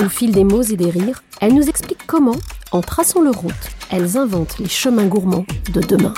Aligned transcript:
Au 0.00 0.08
fil 0.08 0.30
des 0.30 0.44
mots 0.44 0.62
et 0.62 0.76
des 0.76 0.90
rires, 0.90 1.24
elles 1.40 1.54
nous 1.54 1.68
expliquent 1.68 2.06
comment, 2.06 2.36
en 2.70 2.82
traçant 2.82 3.20
leur 3.20 3.34
route, 3.34 3.52
elles 3.90 4.16
inventent 4.16 4.58
les 4.60 4.68
chemins 4.68 5.06
gourmands 5.06 5.44
de 5.72 5.80
demain. 5.80 6.14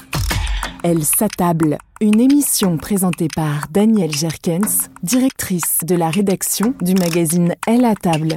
Elle 0.83 1.03
s'attable. 1.03 1.79
Une 2.03 2.21
émission 2.21 2.77
présentée 2.77 3.29
par 3.35 3.69
Danielle 3.71 4.15
Jerkens, 4.15 4.91
directrice 5.03 5.79
de 5.83 5.95
la 5.95 6.11
rédaction 6.11 6.75
du 6.83 6.93
magazine 6.93 7.55
Elle 7.67 7.87
à 7.87 7.95
table. 7.95 8.37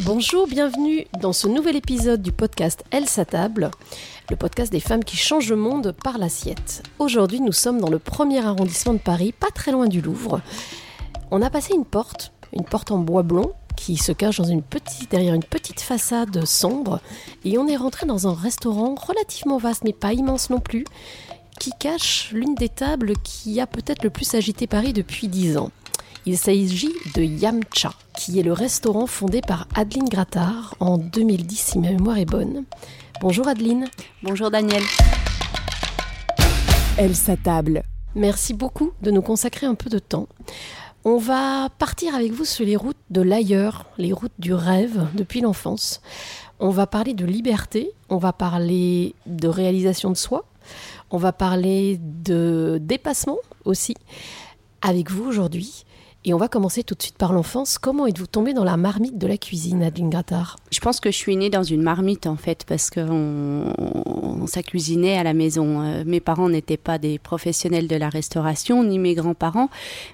Bonjour, 0.00 0.48
bienvenue 0.48 1.06
dans 1.20 1.32
ce 1.32 1.46
nouvel 1.46 1.76
épisode 1.76 2.20
du 2.20 2.32
podcast 2.32 2.82
Elle 2.90 3.08
s'attable, 3.08 3.70
le 4.28 4.34
podcast 4.34 4.72
des 4.72 4.80
femmes 4.80 5.04
qui 5.04 5.16
changent 5.16 5.50
le 5.50 5.56
monde 5.56 5.94
par 6.02 6.18
l'assiette. 6.18 6.82
Aujourd'hui, 6.98 7.40
nous 7.40 7.52
sommes 7.52 7.80
dans 7.80 7.90
le 7.90 8.00
premier 8.00 8.44
arrondissement 8.44 8.94
de 8.94 8.98
Paris, 8.98 9.32
pas 9.38 9.50
très 9.54 9.70
loin 9.70 9.86
du 9.86 10.00
Louvre. 10.00 10.40
On 11.30 11.42
a 11.42 11.50
passé 11.50 11.74
une 11.74 11.84
porte, 11.84 12.32
une 12.54 12.64
porte 12.64 12.90
en 12.90 12.98
bois 12.98 13.22
blond, 13.22 13.52
qui 13.76 13.98
se 13.98 14.12
cache 14.12 14.38
dans 14.38 14.44
une 14.44 14.62
petite, 14.62 15.10
derrière 15.10 15.34
une 15.34 15.44
petite 15.44 15.80
façade 15.80 16.44
sombre, 16.46 17.00
et 17.44 17.58
on 17.58 17.68
est 17.68 17.76
rentré 17.76 18.06
dans 18.06 18.26
un 18.26 18.34
restaurant 18.34 18.94
relativement 18.94 19.58
vaste, 19.58 19.84
mais 19.84 19.92
pas 19.92 20.14
immense 20.14 20.48
non 20.48 20.58
plus, 20.58 20.84
qui 21.60 21.72
cache 21.78 22.30
l'une 22.32 22.54
des 22.54 22.70
tables 22.70 23.12
qui 23.22 23.60
a 23.60 23.66
peut-être 23.66 24.04
le 24.04 24.10
plus 24.10 24.34
agité 24.34 24.66
Paris 24.66 24.94
depuis 24.94 25.28
dix 25.28 25.58
ans. 25.58 25.70
Il 26.24 26.38
s'agit 26.38 26.94
de 27.14 27.22
Yamcha, 27.22 27.92
qui 28.16 28.40
est 28.40 28.42
le 28.42 28.54
restaurant 28.54 29.06
fondé 29.06 29.42
par 29.42 29.68
Adeline 29.74 30.08
Grattard 30.08 30.74
en 30.80 30.96
2010, 30.96 31.56
si 31.56 31.78
ma 31.78 31.90
mémoire 31.90 32.18
est 32.18 32.24
bonne. 32.24 32.64
Bonjour 33.20 33.48
Adeline. 33.48 33.88
Bonjour 34.22 34.50
Daniel. 34.50 34.82
Elle 36.96 37.14
s'attable. 37.14 37.82
Merci 38.14 38.54
beaucoup 38.54 38.92
de 39.02 39.10
nous 39.10 39.22
consacrer 39.22 39.66
un 39.66 39.74
peu 39.74 39.90
de 39.90 39.98
temps. 39.98 40.26
On 41.10 41.16
va 41.16 41.70
partir 41.78 42.14
avec 42.14 42.32
vous 42.32 42.44
sur 42.44 42.66
les 42.66 42.76
routes 42.76 42.98
de 43.08 43.22
l'ailleurs, 43.22 43.86
les 43.96 44.12
routes 44.12 44.38
du 44.38 44.52
rêve 44.52 45.06
depuis 45.14 45.40
l'enfance. 45.40 46.02
On 46.60 46.68
va 46.68 46.86
parler 46.86 47.14
de 47.14 47.24
liberté, 47.24 47.92
on 48.10 48.18
va 48.18 48.34
parler 48.34 49.14
de 49.24 49.48
réalisation 49.48 50.10
de 50.10 50.18
soi, 50.18 50.44
on 51.10 51.16
va 51.16 51.32
parler 51.32 51.98
de 51.98 52.76
dépassement 52.82 53.38
aussi 53.64 53.94
avec 54.82 55.10
vous 55.10 55.24
aujourd'hui. 55.24 55.86
Et 56.28 56.34
on 56.34 56.36
va 56.36 56.48
commencer 56.48 56.82
tout 56.82 56.94
de 56.94 57.00
suite 57.00 57.16
par 57.16 57.32
l'enfance. 57.32 57.78
Comment 57.78 58.06
êtes-vous 58.06 58.26
tombée 58.26 58.52
dans 58.52 58.62
la 58.62 58.76
marmite 58.76 59.16
de 59.16 59.26
la 59.26 59.38
cuisine, 59.38 59.82
Adeline 59.82 60.10
Grattard? 60.10 60.56
Je 60.70 60.78
pense 60.78 61.00
que 61.00 61.10
je 61.10 61.16
suis 61.16 61.34
née 61.36 61.48
dans 61.48 61.62
une 61.62 61.80
marmite 61.80 62.26
en 62.26 62.36
fait, 62.36 62.66
parce 62.68 62.90
qu'on 62.90 63.72
on, 63.78 64.46
ça 64.46 64.62
cuisinait 64.62 65.16
à 65.16 65.22
la 65.22 65.32
maison. 65.32 65.80
Euh, 65.80 66.02
mes 66.04 66.20
parents 66.20 66.50
n'étaient 66.50 66.76
pas 66.76 66.98
des 66.98 67.18
professionnels 67.18 67.88
de 67.88 67.96
la 67.96 68.10
restauration, 68.10 68.84
ni 68.84 68.98
mes 68.98 69.14
grands-parents, 69.14 69.70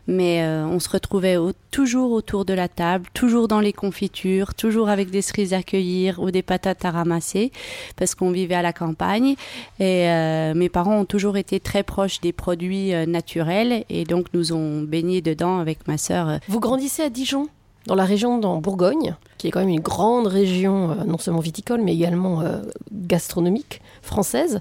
mais 0.07 0.45
euh, 0.45 0.65
on 0.65 0.79
se 0.79 0.89
retrouvait 0.89 1.37
toujours 1.73 2.13
autour 2.13 2.45
de 2.45 2.55
la 2.55 2.69
table, 2.69 3.07
toujours 3.13 3.49
dans 3.49 3.59
les 3.59 3.73
confitures, 3.73 4.55
toujours 4.55 4.91
avec 4.91 5.11
des 5.11 5.21
cerises 5.21 5.53
à 5.53 5.65
cueillir 5.65 6.21
ou 6.23 6.31
des 6.31 6.43
patates 6.43 6.85
à 6.85 6.93
ramasser, 6.93 7.51
parce 7.97 8.15
qu'on 8.15 8.31
vivait 8.31 8.55
à 8.55 8.63
la 8.63 8.73
campagne. 8.73 9.35
Et 9.81 10.09
euh, 10.09 10.55
mes 10.55 10.69
parents 10.69 11.01
ont 11.01 11.07
toujours 11.07 11.37
été 11.37 11.59
très 11.59 11.83
proches 11.83 12.21
des 12.21 12.33
produits 12.33 12.93
naturels, 13.09 13.85
et 13.89 14.05
donc 14.05 14.27
nous 14.33 14.53
ont 14.53 14.83
baigné 14.83 15.21
dedans 15.21 15.59
avec 15.59 15.89
ma 15.89 15.99
Vous 16.49 16.61
grandissez 16.61 17.03
à 17.03 17.11
Dijon, 17.11 17.49
dans 17.87 17.95
la 17.95 18.05
région 18.05 18.41
en 18.43 18.61
Bourgogne, 18.61 19.15
qui 19.39 19.49
est 19.49 19.51
quand 19.51 19.61
même 19.61 19.69
une 19.69 19.81
grande 19.81 20.27
région, 20.27 20.91
euh, 20.91 21.05
non 21.05 21.19
seulement 21.19 21.41
viticole, 21.41 21.83
mais 21.83 21.95
également 21.95 22.41
euh, 22.41 22.63
gastronomique 22.93 23.81
française. 24.03 24.59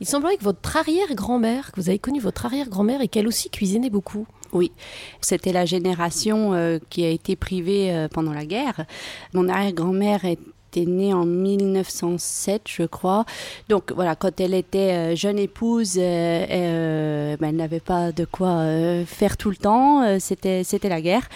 Il 0.00 0.06
semblerait 0.06 0.36
que 0.36 0.44
votre 0.44 0.76
arrière-grand-mère, 0.76 1.72
que 1.72 1.80
vous 1.80 1.88
avez 1.88 1.98
connu 1.98 2.20
votre 2.20 2.44
arrière-grand-mère 2.46 3.00
et 3.00 3.08
qu'elle 3.08 3.26
aussi 3.26 3.50
cuisinait 3.50 3.90
beaucoup. 3.90 4.26
Oui, 4.52 4.72
c'était 5.20 5.52
la 5.52 5.64
génération 5.64 6.52
euh, 6.52 6.78
qui 6.90 7.04
a 7.04 7.08
été 7.08 7.34
privée 7.34 8.06
pendant 8.12 8.32
la 8.32 8.44
guerre. 8.44 8.84
Mon 9.32 9.48
arrière-grand-mère 9.48 10.24
était 10.72 10.86
née 10.90 11.12
en 11.14 11.24
1907, 11.24 12.62
je 12.66 12.82
crois. 12.84 13.24
Donc 13.68 13.92
voilà, 13.92 14.14
quand 14.16 14.40
elle 14.40 14.54
était 14.54 14.92
euh, 14.92 15.16
jeune 15.16 15.38
épouse, 15.38 15.94
euh, 15.98 16.46
euh, 16.50 17.36
ben, 17.38 17.48
elle 17.50 17.56
n'avait 17.56 17.80
pas 17.80 18.12
de 18.12 18.24
quoi 18.24 18.64
faire 19.06 19.36
tout 19.36 19.50
le 19.50 19.56
temps. 19.56 20.18
c'était 20.18 20.64
c'était 20.64 20.88
la 20.88 21.00
guerre. 21.00 21.28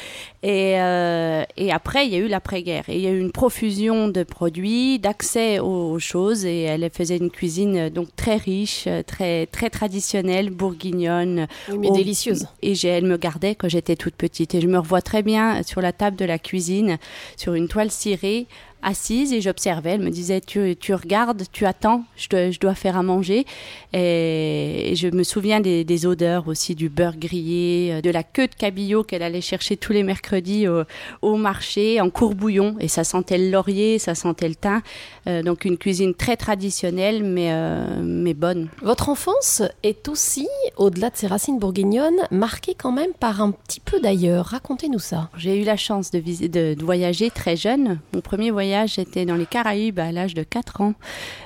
Et, 0.43 0.81
euh, 0.81 1.43
et 1.57 1.71
après, 1.71 2.07
il 2.07 2.13
y 2.13 2.17
a 2.17 2.19
eu 2.19 2.29
l'après-guerre. 2.29 2.85
Et 2.89 2.97
il 2.97 3.03
y 3.03 3.07
a 3.07 3.11
eu 3.11 3.21
une 3.21 3.33
profusion 3.33 4.09
de 4.09 4.23
produits, 4.23 4.99
d'accès 4.99 5.59
aux, 5.59 5.93
aux 5.93 5.99
choses. 5.99 6.45
Et 6.45 6.63
elle 6.63 6.89
faisait 6.93 7.17
une 7.19 7.31
cuisine 7.31 7.89
donc 7.91 8.09
très 8.17 8.37
riche, 8.37 8.89
très 9.07 9.47
très 9.47 9.71
traditionnelle, 9.71 10.51
bourguignonne. 10.51 11.47
Oui, 11.71 11.79
mais 11.79 11.91
délicieuse. 11.91 12.47
Et 12.63 12.75
j'ai- 12.75 12.89
elle 12.89 13.05
me 13.07 13.17
gardait 13.17 13.55
quand 13.55 13.69
j'étais 13.69 13.97
toute 13.97 14.15
petite. 14.15 14.55
Et 14.55 14.61
je 14.61 14.67
me 14.67 14.79
revois 14.79 15.03
très 15.03 15.23
bien 15.23 15.63
sur 15.63 15.81
la 15.81 15.93
table 15.93 16.17
de 16.17 16.25
la 16.25 16.39
cuisine, 16.39 16.99
sur 17.37 17.55
une 17.55 17.69
toile 17.69 17.91
cirée, 17.91 18.47
assise 18.83 19.33
et 19.33 19.41
j'observais. 19.41 19.91
Elle 19.91 20.01
me 20.01 20.11
disait 20.11 20.41
tu, 20.41 20.77
tu 20.77 20.95
regardes, 20.95 21.43
tu 21.53 21.67
attends, 21.67 22.05
je 22.17 22.29
dois, 22.29 22.51
je 22.51 22.59
dois 22.59 22.75
faire 22.75 22.97
à 22.97 23.03
manger. 23.03 23.47
Et, 23.93 24.93
je 24.97 25.09
me 25.09 25.23
souviens 25.23 25.61
des, 25.61 25.85
des, 25.85 26.07
odeurs 26.07 26.49
aussi 26.49 26.75
du 26.75 26.89
beurre 26.89 27.17
grillé, 27.17 27.93
euh, 27.93 28.01
de 28.01 28.11
la 28.11 28.23
queue 28.23 28.47
de 28.47 28.55
cabillaud 28.55 29.05
qu'elle 29.05 29.23
allait 29.23 29.41
chercher 29.41 29.77
tous 29.77 29.93
les 29.93 30.03
mercredis 30.03 30.67
au, 30.69 30.83
au, 31.23 31.37
marché 31.37 32.01
en 32.01 32.11
courbouillon. 32.11 32.77
Et 32.81 32.89
ça 32.89 33.05
sentait 33.05 33.39
le 33.39 33.51
laurier, 33.51 33.99
ça 33.99 34.15
sentait 34.15 34.49
le 34.49 34.55
thym. 34.55 34.81
Euh, 35.27 35.43
donc 35.43 35.65
une 35.65 35.77
cuisine 35.77 36.15
très 36.15 36.37
traditionnelle 36.37 37.23
mais, 37.23 37.53
euh, 37.53 38.01
mais 38.03 38.35
bonne. 38.35 38.69
Votre 38.83 39.09
enfance 39.09 39.63
est 39.83 40.09
aussi, 40.09 40.49
au-delà 40.77 41.11
de 41.11 41.17
ses 41.17 41.27
racines 41.27 41.59
bourguignonnes, 41.59 42.27
marquée 42.31 42.75
quand 42.77 42.93
même 42.93 43.13
par 43.19 43.43
un 43.43 43.51
petit 43.51 43.81
peu 43.81 44.01
d'ailleurs. 44.01 44.47
Racontez-nous 44.47 44.99
ça. 44.99 45.29
J'ai 45.37 45.61
eu 45.61 45.65
la 45.65 45.77
chance 45.77 46.11
de, 46.11 46.21
de, 46.21 46.75
de 46.75 46.85
voyager 46.85 47.31
très 47.31 47.57
jeune. 47.57 47.99
Mon 48.15 48.21
premier 48.21 48.51
voyage 48.51 48.70
j'étais 48.87 49.25
dans 49.25 49.37
les 49.37 49.47
Caraïbes 49.47 49.99
à 49.99 50.13
l'âge 50.13 50.35
de 50.35 50.43
4 50.43 50.81
ans. 50.81 50.95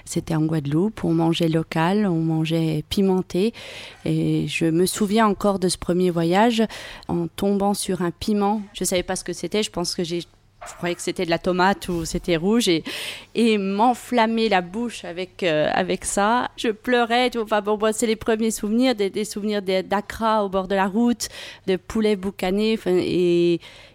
C'était 0.05 0.35
en 0.35 0.43
Guadeloupe, 0.43 1.05
on 1.05 1.15
mangeait 1.15 1.49
local, 1.49 2.06
on 2.06 2.21
mangeait 2.21 2.85
pimenté. 2.88 3.53
Et 4.05 4.47
je 4.49 4.67
me 4.67 4.87
souviens 4.87 5.26
encore 5.26 5.59
de 5.59 5.69
ce 5.69 5.79
premier 5.79 6.11
voyage 6.11 6.62
en 7.09 7.26
tombant 7.29 7.75
sur 7.75 8.03
un 8.03 8.11
piment. 8.11 8.62
Je 8.75 8.85
ne 8.85 8.87
savais 8.87 9.03
pas 9.03 9.17
ce 9.17 9.25
que 9.25 9.32
c'était, 9.32 9.62
je 9.62 9.71
pense 9.71 9.94
que 9.94 10.05
j'ai 10.05 10.23
croyais 10.76 10.94
que 10.94 11.03
c'était 11.03 11.25
de 11.25 11.31
la 11.31 11.38
tomate 11.38 11.88
ou 11.88 12.05
c'était 12.05 12.37
rouge 12.37 12.69
et, 12.69 13.59
m'enflammer 13.59 14.49
la 14.49 14.61
bouche 14.61 15.05
avec, 15.05 15.43
euh, 15.43 15.69
avec 15.73 16.05
ça. 16.05 16.50
Je 16.56 16.69
pleurais. 16.69 17.31
Enfin 17.37 17.61
bon, 17.61 17.79
c'est 17.93 18.06
les 18.06 18.17
premiers 18.17 18.50
souvenirs, 18.50 18.94
des, 18.94 19.25
souvenirs 19.25 19.62
d'Accra 19.62 20.44
au 20.44 20.49
bord 20.49 20.69
de 20.69 20.75
la 20.75 20.87
route, 20.87 21.29
de 21.67 21.77
poulet 21.77 22.17
boucané 22.17 22.79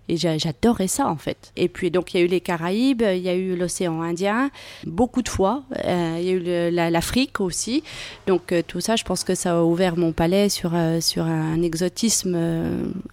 et 0.10 0.18
j'adorais 0.18 0.88
ça 0.88 1.08
en 1.08 1.16
fait. 1.16 1.52
Et 1.56 1.70
puis 1.70 1.92
donc 1.92 2.14
il 2.14 2.20
y 2.20 2.22
a 2.22 2.26
eu 2.26 2.28
les 2.28 2.42
Caraïbes, 2.42 3.04
il 3.04 3.22
y 3.22 3.30
a 3.30 3.36
eu 3.36 3.56
l'océan 3.56 4.02
Indien, 4.02 4.50
beaucoup 4.86 5.22
de 5.22 5.30
fois. 5.30 5.64
Euh, 5.86 6.18
il 6.20 6.26
y 6.26 6.30
a 6.30 6.34
eu 6.34 6.92
l'Afrique 6.92 7.40
aussi. 7.40 7.84
Donc 8.28 8.52
euh, 8.52 8.62
tout 8.66 8.82
ça, 8.82 8.96
je 8.96 9.04
pense 9.04 9.24
que 9.24 9.36
ça 9.36 9.60
a 9.60 9.64
ouvert 9.64 9.96
mon 9.98 10.12
palais 10.12 10.50
sur, 10.50 10.72
euh, 10.74 11.00
sur 11.00 11.24
un 11.24 11.62
exotisme 11.62 12.36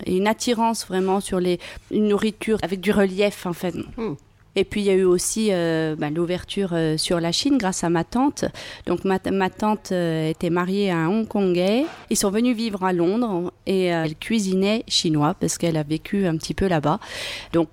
et 0.06 0.16
une 0.16 0.26
attirance 0.26 0.86
vraiment 0.86 1.20
sur 1.20 1.38
les, 1.38 1.60
une 1.90 2.08
nourriture 2.08 2.58
avec 2.62 2.80
du 2.80 2.92
relief 2.92 3.46
en 3.46 3.52
fait. 3.52 3.74
Hmm. 3.96 4.14
Et 4.58 4.64
puis 4.64 4.80
il 4.80 4.86
y 4.86 4.90
a 4.90 4.94
eu 4.94 5.04
aussi 5.04 5.48
euh, 5.52 5.94
bah, 5.96 6.08
l'ouverture 6.08 6.70
euh, 6.72 6.96
sur 6.96 7.20
la 7.20 7.30
Chine 7.30 7.58
grâce 7.58 7.84
à 7.84 7.90
ma 7.90 8.04
tante. 8.04 8.46
Donc 8.86 9.04
ma, 9.04 9.18
tante 9.50 9.92
euh, 9.92 10.30
était 10.30 10.48
mariée 10.48 10.90
à 10.90 10.96
un 10.96 11.08
Hongkongais. 11.08 11.84
Ils 12.08 12.16
sont 12.16 12.30
venus 12.30 12.56
vivre 12.56 12.82
à 12.82 12.94
Londres 12.94 13.52
et 13.66 13.84
elle 13.84 14.16
cuisinait 14.16 14.82
chinois 14.88 15.34
parce 15.38 15.58
qu'elle 15.58 15.76
a 15.76 15.82
vécu 15.82 16.26
un 16.26 16.38
petit 16.38 16.54
peu 16.54 16.66
là-bas. 16.68 16.98
Donc 17.52 17.72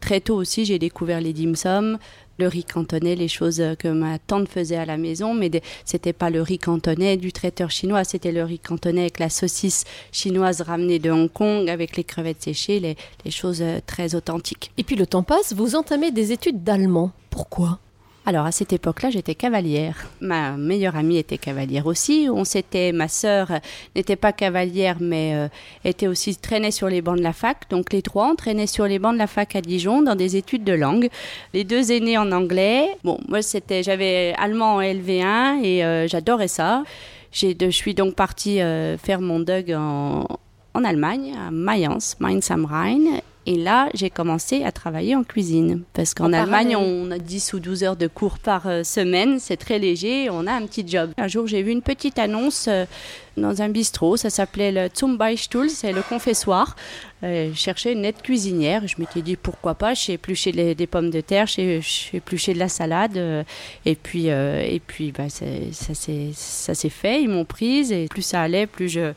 très 0.00 0.20
tôt 0.20 0.36
aussi 0.36 0.64
j'ai 0.64 0.78
découvert 0.78 1.20
les 1.20 1.32
dim 1.32 1.54
sum 1.54 1.98
le 2.42 2.48
riz 2.48 2.64
cantonais, 2.64 3.14
les 3.14 3.28
choses 3.28 3.62
que 3.78 3.86
ma 3.86 4.18
tante 4.18 4.48
faisait 4.48 4.76
à 4.76 4.84
la 4.84 4.96
maison, 4.96 5.32
mais 5.32 5.50
c'était 5.84 6.12
pas 6.12 6.28
le 6.28 6.42
riz 6.42 6.58
cantonais 6.58 7.16
du 7.16 7.32
traiteur 7.32 7.70
chinois, 7.70 8.02
c'était 8.02 8.32
le 8.32 8.42
riz 8.42 8.58
cantonais 8.58 9.02
avec 9.02 9.20
la 9.20 9.30
saucisse 9.30 9.84
chinoise 10.10 10.60
ramenée 10.60 10.98
de 10.98 11.10
Hong 11.10 11.30
Kong, 11.32 11.70
avec 11.70 11.96
les 11.96 12.02
crevettes 12.02 12.42
séchées, 12.42 12.80
les, 12.80 12.96
les 13.24 13.30
choses 13.30 13.62
euh, 13.62 13.78
très 13.86 14.16
authentiques. 14.16 14.72
Et 14.76 14.82
puis 14.82 14.96
le 14.96 15.06
temps 15.06 15.22
passe, 15.22 15.52
vous 15.52 15.76
entamez 15.76 16.10
des 16.10 16.32
études 16.32 16.64
d'allemand. 16.64 17.12
Pourquoi? 17.30 17.78
Alors 18.24 18.46
à 18.46 18.52
cette 18.52 18.72
époque-là, 18.72 19.10
j'étais 19.10 19.34
cavalière. 19.34 20.06
Ma 20.20 20.52
meilleure 20.52 20.94
amie 20.94 21.18
était 21.18 21.38
cavalière 21.38 21.86
aussi. 21.86 22.28
On 22.32 22.44
s'était, 22.44 22.92
ma 22.92 23.08
sœur 23.08 23.48
n'était 23.96 24.14
pas 24.14 24.32
cavalière, 24.32 24.98
mais 25.00 25.34
euh, 25.34 25.48
était 25.84 26.06
aussi 26.06 26.36
traînait 26.36 26.70
sur 26.70 26.88
les 26.88 27.02
bancs 27.02 27.18
de 27.18 27.22
la 27.22 27.32
fac. 27.32 27.68
Donc 27.68 27.92
les 27.92 28.00
trois, 28.00 28.30
on 28.30 28.36
traînait 28.36 28.68
sur 28.68 28.86
les 28.86 29.00
bancs 29.00 29.14
de 29.14 29.18
la 29.18 29.26
fac 29.26 29.56
à 29.56 29.60
Dijon 29.60 30.02
dans 30.02 30.14
des 30.14 30.36
études 30.36 30.62
de 30.62 30.72
langue. 30.72 31.08
Les 31.52 31.64
deux 31.64 31.90
aînés 31.90 32.16
en 32.16 32.30
anglais. 32.30 32.90
Bon, 33.02 33.18
moi 33.26 33.42
c'était, 33.42 33.82
j'avais 33.82 34.34
allemand 34.38 34.76
en 34.76 34.80
LV1 34.80 35.64
et 35.64 35.84
euh, 35.84 36.06
j'adorais 36.06 36.48
ça. 36.48 36.84
J'ai, 37.32 37.56
je 37.58 37.70
suis 37.70 37.94
donc 37.94 38.14
partie 38.14 38.60
euh, 38.60 38.96
faire 38.98 39.20
mon 39.20 39.40
DUG 39.40 39.74
en, 39.74 40.28
en 40.74 40.84
Allemagne, 40.84 41.34
à 41.36 41.50
Mayence, 41.50 42.16
Mainz 42.20 42.50
am 42.52 42.66
Rhein. 42.66 43.20
Et 43.44 43.56
là, 43.56 43.88
j'ai 43.94 44.08
commencé 44.08 44.62
à 44.62 44.70
travailler 44.70 45.16
en 45.16 45.24
cuisine. 45.24 45.82
Parce 45.94 46.14
qu'en 46.14 46.32
Allemagne, 46.32 46.76
on 46.76 47.10
a 47.10 47.18
10 47.18 47.54
ou 47.54 47.60
12 47.60 47.82
heures 47.82 47.96
de 47.96 48.06
cours 48.06 48.38
par 48.38 48.68
euh, 48.68 48.84
semaine. 48.84 49.40
C'est 49.40 49.56
très 49.56 49.80
léger. 49.80 50.30
On 50.30 50.46
a 50.46 50.52
un 50.52 50.64
petit 50.66 50.86
job. 50.86 51.10
Un 51.18 51.26
jour, 51.26 51.48
j'ai 51.48 51.62
vu 51.62 51.72
une 51.72 51.82
petite 51.82 52.20
annonce 52.20 52.66
euh, 52.68 52.84
dans 53.36 53.60
un 53.60 53.68
bistrot. 53.68 54.16
Ça 54.16 54.30
s'appelait 54.30 54.70
le 54.70 54.88
Zum 54.94 55.18
Beistuhl, 55.18 55.70
c'est 55.70 55.92
le 55.92 56.02
confessoir. 56.02 56.76
Euh, 57.24 57.50
je 57.52 57.58
cherchais 57.58 57.92
une 57.92 58.04
aide 58.04 58.22
cuisinière. 58.22 58.86
Je 58.86 58.94
m'étais 58.98 59.22
dit 59.22 59.34
pourquoi 59.34 59.74
pas? 59.74 59.94
J'ai 59.94 60.12
épluché 60.14 60.52
des 60.52 60.86
pommes 60.86 61.10
de 61.10 61.20
terre, 61.20 61.46
j'ai 61.46 61.80
épluché 62.12 62.54
de 62.54 62.58
la 62.60 62.68
salade. 62.68 63.16
et 63.84 63.94
puis, 63.94 64.26
et 64.26 64.82
puis 64.86 65.12
bah, 65.12 65.28
ça 65.28 65.94
s'est 66.74 66.88
fait. 66.90 67.22
Ils 67.22 67.28
m'ont 67.28 67.44
prise. 67.44 67.90
Et 67.90 68.06
plus 68.06 68.22
ça 68.22 68.42
allait, 68.42 68.66
plus 68.66 68.88
je 68.88 69.12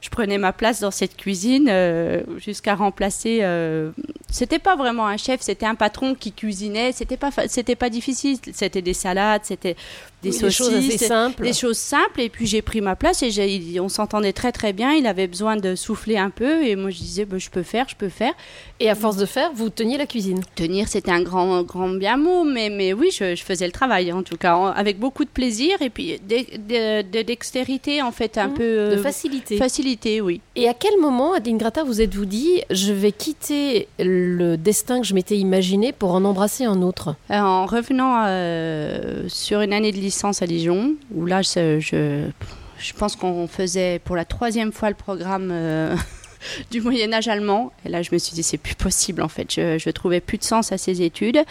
je 0.00 0.10
prenais 0.10 0.38
ma 0.38 0.52
place 0.52 0.80
dans 0.80 0.90
cette 0.90 1.16
cuisine 1.16 1.68
euh, 1.68 2.22
jusqu'à 2.38 2.74
remplacer. 2.74 3.40
Euh, 3.68 3.90
c'était 4.30 4.58
pas 4.58 4.76
vraiment 4.76 5.06
un 5.06 5.16
chef, 5.16 5.40
c'était 5.40 5.66
un 5.66 5.74
patron 5.74 6.14
qui 6.14 6.32
cuisinait. 6.32 6.92
C'était 6.92 7.16
pas, 7.16 7.30
c'était 7.48 7.76
pas 7.76 7.90
difficile. 7.90 8.38
C'était 8.52 8.82
des 8.82 8.94
salades, 8.94 9.42
c'était 9.44 9.76
des 10.22 10.32
choses 10.32 10.74
assez 10.74 10.98
simples. 10.98 11.42
Des 11.44 11.52
choses 11.52 11.78
simples. 11.78 12.20
Et 12.20 12.28
puis 12.28 12.46
j'ai 12.46 12.62
pris 12.62 12.80
ma 12.80 12.96
place 12.96 13.22
et 13.22 13.80
on 13.80 13.88
s'entendait 13.88 14.32
très 14.32 14.52
très 14.52 14.72
bien. 14.72 14.92
Il 14.92 15.06
avait 15.06 15.26
besoin 15.26 15.56
de 15.56 15.74
souffler 15.74 16.18
un 16.18 16.30
peu 16.30 16.64
et 16.64 16.76
moi 16.76 16.90
je 16.90 16.98
disais 16.98 17.24
bah, 17.24 17.38
je 17.38 17.50
peux 17.50 17.62
faire, 17.62 17.88
je 17.88 17.96
peux 17.96 18.08
faire. 18.08 18.32
Et 18.80 18.90
à 18.90 18.94
force 18.94 19.16
de 19.16 19.26
faire, 19.26 19.52
vous 19.54 19.70
teniez 19.70 19.96
la 19.96 20.06
cuisine. 20.06 20.40
Tenir, 20.54 20.88
c'était 20.88 21.10
un 21.10 21.22
grand 21.22 21.62
grand 21.62 21.88
bien 21.90 22.16
mot, 22.16 22.44
mais 22.44 22.70
mais 22.70 22.92
oui, 22.92 23.10
je, 23.12 23.36
faisais 23.36 23.66
le 23.66 23.72
travail 23.72 24.12
en 24.12 24.22
tout 24.22 24.36
cas 24.36 24.56
avec 24.76 24.98
beaucoup 24.98 25.24
de 25.24 25.30
plaisir 25.30 25.80
et 25.80 25.90
puis 25.90 26.18
de, 26.18 27.22
dextérité 27.22 28.02
en 28.02 28.12
fait 28.12 28.38
un 28.38 28.48
mmh. 28.48 28.54
peu 28.54 28.90
de 28.90 28.96
facilité. 28.96 29.56
Facilité, 29.56 30.20
oui. 30.20 30.40
Et 30.56 30.68
à 30.68 30.74
quel 30.74 30.98
moment, 31.00 31.34
Adeline 31.34 31.58
Grata, 31.58 31.84
vous 31.84 32.00
êtes-vous 32.00 32.26
dit 32.26 32.62
je 32.70 32.92
vais 32.92 33.12
quitter 33.12 33.88
le 33.98 34.56
destin 34.56 35.00
que 35.00 35.06
je 35.06 35.14
m'étais 35.14 35.36
imaginé 35.36 35.92
pour 35.92 36.12
en 36.12 36.24
embrasser 36.24 36.64
un 36.64 36.82
autre? 36.82 37.14
Euh, 37.30 37.38
En 37.38 37.66
revenant 37.66 38.24
euh, 38.26 39.24
sur 39.28 39.60
une 39.60 39.72
année 39.72 39.92
de 39.92 40.07
licence 40.08 40.40
à 40.40 40.46
Dijon, 40.46 40.94
où 41.14 41.26
là, 41.26 41.42
je, 41.42 41.78
je, 41.80 42.92
pense 42.94 43.14
qu'on 43.14 43.46
faisait 43.46 43.98
pour 43.98 44.16
la 44.16 44.24
troisième 44.24 44.72
fois 44.72 44.88
le 44.88 44.96
programme 44.96 45.50
euh, 45.52 45.94
du 46.70 46.80
Moyen 46.80 47.12
Âge 47.12 47.28
allemand. 47.28 47.72
Et 47.84 47.90
là, 47.90 48.00
je 48.00 48.08
me 48.12 48.18
suis 48.18 48.34
dit, 48.34 48.42
c'est 48.42 48.56
plus 48.56 48.74
possible, 48.74 49.20
en 49.20 49.28
fait. 49.28 49.52
Je 49.52 49.74
ne 49.74 49.92
trouvais 49.92 50.20
plus 50.20 50.38
de 50.38 50.44
sens 50.44 50.72
à 50.72 50.78
ces 50.78 51.02
études. 51.02 51.44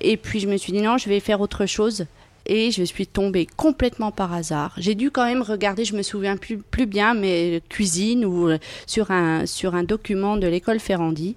Et 0.00 0.16
puis, 0.16 0.40
je 0.40 0.48
me 0.48 0.56
suis 0.56 0.72
dit, 0.72 0.82
non, 0.82 0.98
je 0.98 1.08
vais 1.08 1.20
faire 1.20 1.40
autre 1.40 1.64
chose. 1.66 2.06
Et 2.44 2.72
je 2.72 2.82
suis 2.82 3.06
tombée 3.06 3.46
complètement 3.56 4.10
par 4.10 4.32
hasard. 4.32 4.74
J'ai 4.76 4.96
dû 4.96 5.12
quand 5.12 5.24
même 5.24 5.42
regarder, 5.42 5.84
je 5.84 5.94
me 5.94 6.02
souviens 6.02 6.36
plus, 6.36 6.58
plus 6.58 6.86
bien, 6.86 7.14
mais 7.14 7.62
cuisine 7.68 8.24
ou 8.24 8.50
sur 8.88 9.12
un, 9.12 9.46
sur 9.46 9.76
un 9.76 9.84
document 9.84 10.36
de 10.36 10.48
l'école 10.48 10.80
Ferrandi. 10.80 11.36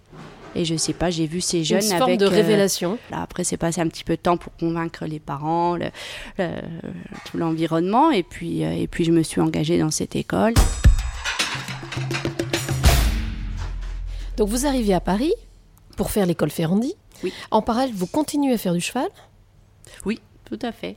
Et 0.55 0.63
je 0.63 0.75
sais 0.75 0.93
pas, 0.93 1.09
j'ai 1.09 1.27
vu 1.27 1.41
ces 1.41 1.65
jeunes 1.65 1.83
Une 1.83 1.97
forme 1.97 2.15
de 2.15 2.25
euh, 2.25 2.29
révélation. 2.29 2.97
après, 3.11 3.43
c'est 3.43 3.57
passé 3.57 3.81
un 3.81 3.87
petit 3.89 4.05
peu 4.05 4.15
de 4.15 4.21
temps 4.21 4.37
pour 4.37 4.55
convaincre 4.55 5.05
les 5.05 5.19
parents, 5.19 5.75
le, 5.75 5.87
tout 7.25 7.37
l'environnement. 7.37 8.09
Et 8.09 8.23
puis, 8.23 8.63
euh, 8.63 8.71
et 8.71 8.87
puis, 8.87 9.03
je 9.03 9.11
me 9.11 9.21
suis 9.21 9.41
engagée 9.41 9.77
dans 9.77 9.91
cette 9.91 10.15
école. 10.15 10.53
Donc, 14.37 14.47
vous 14.47 14.65
arrivez 14.65 14.93
à 14.93 15.01
Paris 15.01 15.33
pour 15.97 16.09
faire 16.09 16.25
l'école 16.25 16.49
Ferrandi. 16.49 16.95
Oui. 17.23 17.33
En 17.51 17.61
parallèle, 17.61 17.93
vous 17.93 18.07
continuez 18.07 18.53
à 18.53 18.57
faire 18.57 18.73
du 18.73 18.81
cheval 18.81 19.09
Oui. 20.05 20.21
Tout 20.45 20.59
à 20.61 20.71
fait. 20.71 20.95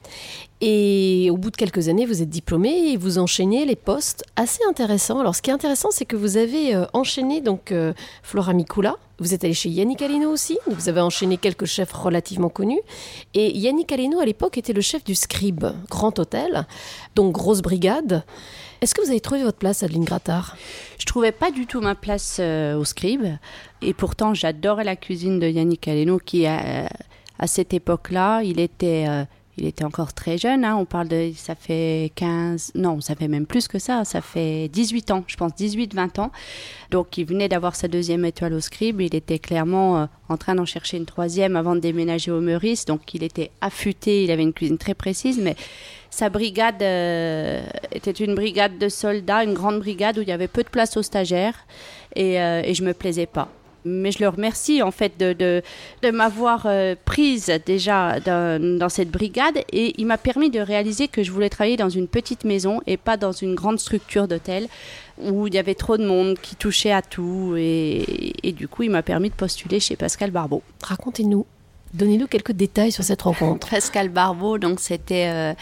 Et 0.60 1.30
au 1.32 1.38
bout 1.38 1.50
de 1.50 1.56
quelques 1.56 1.88
années, 1.88 2.04
vous 2.04 2.20
êtes 2.20 2.28
diplômé 2.28 2.92
et 2.92 2.96
vous 2.98 3.18
enchaînez 3.18 3.64
les 3.64 3.76
postes 3.76 4.24
assez 4.36 4.60
intéressants. 4.68 5.20
Alors, 5.20 5.34
ce 5.34 5.40
qui 5.40 5.48
est 5.48 5.54
intéressant, 5.54 5.88
c'est 5.90 6.04
que 6.04 6.16
vous 6.16 6.36
avez 6.36 6.74
euh, 6.74 6.84
enchaîné 6.92 7.40
donc 7.40 7.72
euh, 7.72 7.94
Flora 8.22 8.52
Mikula. 8.52 8.96
Vous 9.20 9.32
êtes 9.32 9.44
allé 9.44 9.54
chez 9.54 9.70
Yannick 9.70 10.02
Aleno 10.02 10.30
aussi. 10.30 10.58
Vous 10.66 10.90
avez 10.90 11.00
enchaîné 11.00 11.38
quelques 11.38 11.64
chefs 11.64 11.92
relativement 11.92 12.50
connus. 12.50 12.80
Et 13.32 13.56
Yannick 13.56 13.90
Aleno, 13.90 14.20
à 14.20 14.26
l'époque, 14.26 14.58
était 14.58 14.74
le 14.74 14.82
chef 14.82 15.02
du 15.02 15.14
Scribe, 15.14 15.66
grand 15.88 16.18
hôtel, 16.18 16.66
donc 17.14 17.32
grosse 17.32 17.62
brigade. 17.62 18.24
Est-ce 18.82 18.94
que 18.94 19.00
vous 19.00 19.10
avez 19.10 19.20
trouvé 19.20 19.42
votre 19.42 19.58
place, 19.58 19.82
Adeline 19.82 20.04
Grattard 20.04 20.56
Je 20.98 21.06
trouvais 21.06 21.32
pas 21.32 21.50
du 21.50 21.66
tout 21.66 21.80
ma 21.80 21.94
place 21.94 22.36
euh, 22.38 22.76
au 22.76 22.84
Scribe. 22.84 23.24
Et 23.80 23.94
pourtant, 23.94 24.34
j'adorais 24.34 24.84
la 24.84 24.94
cuisine 24.94 25.40
de 25.40 25.48
Yannick 25.48 25.88
Aleno 25.88 26.18
qui, 26.18 26.46
à 26.46 26.88
cette 27.46 27.72
époque-là, 27.72 28.42
il 28.42 28.60
était 28.60 29.06
il 29.58 29.66
était 29.66 29.84
encore 29.84 30.12
très 30.12 30.38
jeune, 30.38 30.64
hein. 30.64 30.76
on 30.76 30.84
parle 30.84 31.08
de, 31.08 31.32
ça 31.34 31.54
fait 31.54 32.12
15, 32.14 32.72
non, 32.74 33.00
ça 33.00 33.14
fait 33.14 33.28
même 33.28 33.46
plus 33.46 33.68
que 33.68 33.78
ça, 33.78 34.04
ça 34.04 34.20
fait 34.20 34.68
18 34.68 35.10
ans, 35.10 35.24
je 35.26 35.36
pense 35.36 35.52
18-20 35.52 36.20
ans. 36.20 36.30
Donc 36.90 37.18
il 37.18 37.26
venait 37.26 37.48
d'avoir 37.48 37.74
sa 37.74 37.88
deuxième 37.88 38.24
étoile 38.24 38.54
au 38.54 38.60
scribe, 38.60 39.00
il 39.00 39.14
était 39.14 39.38
clairement 39.38 39.98
euh, 39.98 40.06
en 40.28 40.36
train 40.36 40.54
d'en 40.54 40.64
chercher 40.64 40.96
une 40.96 41.06
troisième 41.06 41.56
avant 41.56 41.74
de 41.74 41.80
déménager 41.80 42.30
au 42.30 42.40
Meurice, 42.40 42.84
donc 42.84 43.14
il 43.14 43.22
était 43.22 43.50
affûté, 43.60 44.24
il 44.24 44.30
avait 44.30 44.42
une 44.42 44.52
cuisine 44.52 44.78
très 44.78 44.94
précise, 44.94 45.38
mais 45.38 45.56
sa 46.10 46.30
brigade 46.30 46.82
euh, 46.82 47.62
était 47.92 48.12
une 48.12 48.34
brigade 48.34 48.78
de 48.78 48.88
soldats, 48.88 49.44
une 49.44 49.54
grande 49.54 49.80
brigade 49.80 50.18
où 50.18 50.22
il 50.22 50.28
y 50.28 50.32
avait 50.32 50.48
peu 50.48 50.62
de 50.62 50.68
place 50.68 50.96
aux 50.96 51.02
stagiaires. 51.02 51.66
Et, 52.16 52.40
euh, 52.40 52.62
et 52.64 52.74
je 52.74 52.82
me 52.82 52.94
plaisais 52.94 53.26
pas 53.26 53.48
Mais 53.88 54.12
je 54.12 54.20
le 54.20 54.28
remercie 54.28 54.82
en 54.82 54.90
fait 54.90 55.12
de, 55.18 55.32
de, 55.32 55.62
de 56.02 56.10
m'avoir 56.10 56.62
euh, 56.66 56.94
prise 57.04 57.50
déjà 57.66 58.20
dans, 58.20 58.78
dans 58.78 58.88
cette 58.88 59.10
brigade 59.10 59.58
et 59.72 59.94
il 59.98 60.06
m'a 60.06 60.18
permis 60.18 60.50
de 60.50 60.60
réaliser 60.60 61.08
que 61.08 61.22
je 61.22 61.32
voulais 61.32 61.48
travailler 61.48 61.76
dans 61.76 61.88
une 61.88 62.06
petite 62.08 62.44
maison 62.44 62.80
et 62.86 62.96
pas 62.96 63.16
dans 63.16 63.32
une 63.32 63.54
grande 63.54 63.78
structure 63.78 64.28
d'hôtel 64.28 64.68
où 65.20 65.46
il 65.48 65.54
y 65.54 65.58
avait 65.58 65.74
trop 65.74 65.96
de 65.96 66.06
monde 66.06 66.36
qui 66.40 66.54
touchait 66.54 66.92
à 66.92 67.02
tout 67.02 67.54
et, 67.56 68.34
et 68.42 68.52
du 68.52 68.68
coup 68.68 68.84
il 68.84 68.90
m'a 68.90 69.02
permis 69.02 69.30
de 69.30 69.34
postuler 69.34 69.80
chez 69.80 69.96
Pascal 69.96 70.30
Barbeau. 70.30 70.62
Racontez-nous, 70.82 71.44
donnez-nous 71.94 72.26
quelques 72.28 72.52
détails 72.52 72.92
sur 72.92 73.02
cette 73.04 73.22
rencontre. 73.22 73.68
Pascal 73.70 74.10
Barbeau, 74.10 74.58
donc 74.58 74.78
c'était 74.78 75.26
euh, 75.28 75.54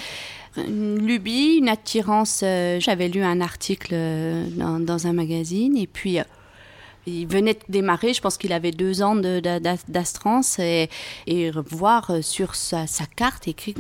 une 0.59 0.99
lubie, 1.07 1.57
une 1.59 1.69
attirance. 1.69 2.41
euh, 2.43 2.79
J'avais 2.81 3.09
lu 3.09 3.23
un 3.23 3.41
article 3.41 3.95
dans, 4.57 4.79
dans 4.81 5.07
un 5.07 5.13
magazine 5.13 5.77
et 5.77 5.87
puis 5.87 6.19
euh, 6.19 6.25
il 7.07 7.27
venait 7.27 7.55
de 7.55 7.61
démarrer, 7.69 8.13
je 8.15 8.21
pense 8.21 8.37
qu'il 8.37 8.53
avait 8.53 8.73
deux 8.73 9.03
ans 9.03 9.15
de- 9.15 9.41
d'a- 9.41 9.61
d'a- 9.61 9.77
d'astreinte 9.89 10.59
et, 10.59 10.89
voir 11.71 12.11
euh, 12.11 12.23
sur 12.23 12.55
sa, 12.55 12.87
carte 13.17 13.49
écrit 13.49 13.75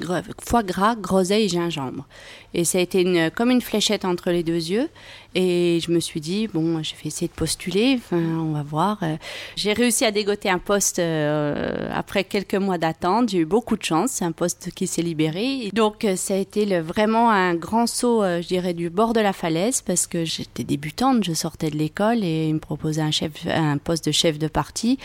foie 0.44 0.62
gras, 0.62 0.94
groseille 0.96 1.48
gingembre. 1.48 2.06
Et 2.54 2.64
ça 2.64 2.78
a 2.78 2.80
été 2.80 3.30
comme 3.34 3.50
une 3.50 3.60
fléchette 3.60 4.04
entre 4.04 4.30
les 4.30 4.42
deux 4.42 4.54
yeux. 4.70 4.88
Et 5.34 5.80
je 5.82 5.90
me 5.90 6.00
suis 6.00 6.20
dit, 6.20 6.46
bon, 6.48 6.82
je 6.82 6.92
vais 6.94 7.02
essayer 7.04 7.28
de 7.28 7.32
postuler, 7.34 8.00
on 8.10 8.52
va 8.54 8.62
voir. 8.62 8.98
Euh, 9.02 9.16
J'ai 9.56 9.74
réussi 9.74 10.06
à 10.06 10.10
dégoter 10.10 10.48
un 10.48 10.58
poste 10.58 10.98
euh, 10.98 11.90
après 11.92 12.24
quelques 12.24 12.54
mois 12.54 12.78
d'attente. 12.78 13.28
J'ai 13.28 13.38
eu 13.38 13.44
beaucoup 13.44 13.76
de 13.76 13.82
chance, 13.82 14.12
c'est 14.12 14.24
un 14.24 14.32
poste 14.32 14.70
qui 14.74 14.86
s'est 14.86 15.02
libéré. 15.02 15.68
Donc 15.74 16.06
ça 16.16 16.32
a 16.34 16.36
été 16.38 16.80
vraiment 16.80 17.30
un 17.30 17.54
grand 17.54 17.86
saut, 17.86 18.22
je 18.22 18.46
dirais, 18.46 18.72
du 18.72 18.88
bord 18.88 19.12
de 19.12 19.20
la 19.20 19.34
falaise 19.34 19.82
parce 19.82 20.06
que 20.06 20.24
j'étais 20.24 20.64
débutante, 20.64 21.24
je 21.24 21.34
sortais 21.34 21.68
de 21.68 21.76
l'école 21.76 22.24
et 22.24 22.48
ils 22.48 22.54
me 22.54 22.58
proposaient 22.60 23.02
un, 23.02 23.10
chef, 23.16 23.32
un 23.46 23.78
poste 23.78 24.06
de 24.06 24.12
chef 24.12 24.38
de 24.38 24.48
parti. 24.48 24.98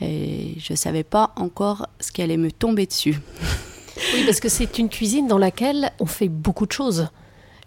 Et 0.00 0.54
je 0.58 0.74
savais 0.74 1.04
pas 1.04 1.32
encore 1.36 1.86
ce 2.00 2.12
qui 2.12 2.22
allait 2.22 2.36
me 2.36 2.50
tomber 2.50 2.86
dessus. 2.86 3.18
Oui, 4.14 4.24
parce 4.26 4.40
que 4.40 4.50
c'est 4.50 4.78
une 4.78 4.90
cuisine 4.90 5.26
dans 5.26 5.38
laquelle 5.38 5.90
on 6.00 6.04
fait 6.04 6.28
beaucoup 6.28 6.66
de 6.66 6.72
choses. 6.72 7.08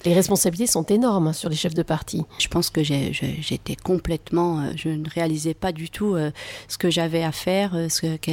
Les 0.06 0.14
responsabilités 0.14 0.72
sont 0.72 0.86
énormes 0.86 1.34
sur 1.34 1.50
les 1.50 1.58
chefs 1.58 1.74
de 1.74 1.84
parti. 1.84 2.24
Je 2.38 2.48
pense 2.48 2.70
que 2.70 2.84
j'étais 2.84 3.76
complètement, 3.76 4.60
euh, 4.60 4.72
je 4.76 4.90
ne 4.90 5.10
réalisais 5.10 5.54
pas 5.54 5.74
du 5.74 5.90
tout 5.90 6.16
euh, 6.16 6.32
ce 6.70 6.78
que 6.78 6.90
j'avais 6.90 7.24
à 7.24 7.34
faire, 7.34 7.76
euh, 7.76 7.90
ce 7.90 8.16
que, 8.18 8.32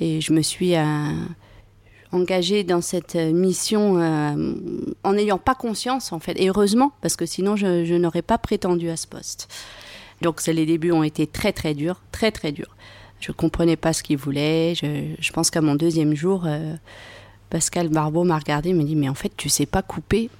et 0.00 0.20
je 0.20 0.32
me 0.32 0.42
suis 0.42 0.74
engagée 2.12 2.62
dans 2.62 2.80
cette 2.80 3.16
mission 3.16 3.96
en 5.02 5.12
n'ayant 5.12 5.38
pas 5.38 5.54
conscience 5.54 6.12
en 6.12 6.20
fait, 6.20 6.38
et 6.40 6.48
heureusement 6.48 6.92
parce 7.00 7.16
que 7.16 7.26
sinon 7.26 7.56
je, 7.56 7.84
je 7.84 7.94
n'aurais 7.94 8.22
pas 8.22 8.38
prétendu 8.38 8.88
à 8.88 8.96
ce 8.96 9.06
poste. 9.06 9.48
Donc 10.24 10.44
les 10.46 10.64
débuts 10.64 10.90
ont 10.90 11.02
été 11.02 11.26
très 11.26 11.52
très 11.52 11.74
durs, 11.74 12.00
très 12.10 12.32
très 12.32 12.50
durs. 12.50 12.74
Je 13.20 13.30
comprenais 13.30 13.76
pas 13.76 13.92
ce 13.92 14.02
qu'il 14.02 14.16
voulait. 14.16 14.74
Je, 14.74 15.14
je 15.18 15.32
pense 15.32 15.50
qu'à 15.50 15.60
mon 15.60 15.74
deuxième 15.74 16.14
jour, 16.14 16.44
euh, 16.46 16.76
Pascal 17.50 17.90
Barbeau 17.90 18.24
m'a 18.24 18.38
regardé 18.38 18.70
et 18.70 18.72
m'a 18.72 18.84
dit 18.84 18.96
mais 18.96 19.10
en 19.10 19.14
fait 19.14 19.32
tu 19.36 19.50
sais 19.50 19.66
pas 19.66 19.82
couper. 19.82 20.30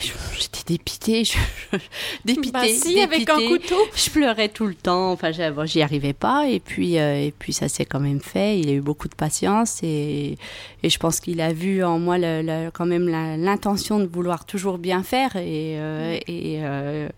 J'étais 0.00 0.62
dépitée, 0.66 1.24
je, 1.24 1.36
je- 1.72 1.78
dépitée, 2.24 2.50
Bah 2.52 2.64
si, 2.66 2.98
avec 3.00 3.28
un 3.28 3.36
couteau. 3.48 3.76
Je 3.94 4.08
pleurais 4.10 4.48
tout 4.48 4.66
le 4.66 4.74
temps. 4.74 5.12
Enfin, 5.12 5.30
j'y 5.32 5.82
arrivais 5.82 6.12
pas. 6.14 6.46
Et 6.48 6.58
puis, 6.60 6.98
euh, 6.98 7.26
et 7.26 7.34
puis 7.38 7.52
ça 7.52 7.68
s'est 7.68 7.84
quand 7.84 8.00
même 8.00 8.20
fait. 8.20 8.58
Il 8.58 8.68
a 8.70 8.72
eu 8.72 8.80
beaucoup 8.80 9.08
de 9.08 9.14
patience 9.14 9.80
et, 9.82 10.38
et 10.82 10.88
je 10.90 10.98
pense 10.98 11.20
qu'il 11.20 11.40
a 11.42 11.52
vu 11.52 11.84
en 11.84 11.98
moi 11.98 12.16
le- 12.18 12.40
le- 12.42 12.70
quand 12.70 12.86
même 12.86 13.08
l'intention 13.08 13.98
de 13.98 14.06
vouloir 14.06 14.46
toujours 14.46 14.78
bien 14.78 15.02
faire. 15.02 15.36
Et, 15.36 15.74
euh, 15.78 16.18
et 16.26 16.60
euh, 16.64 17.08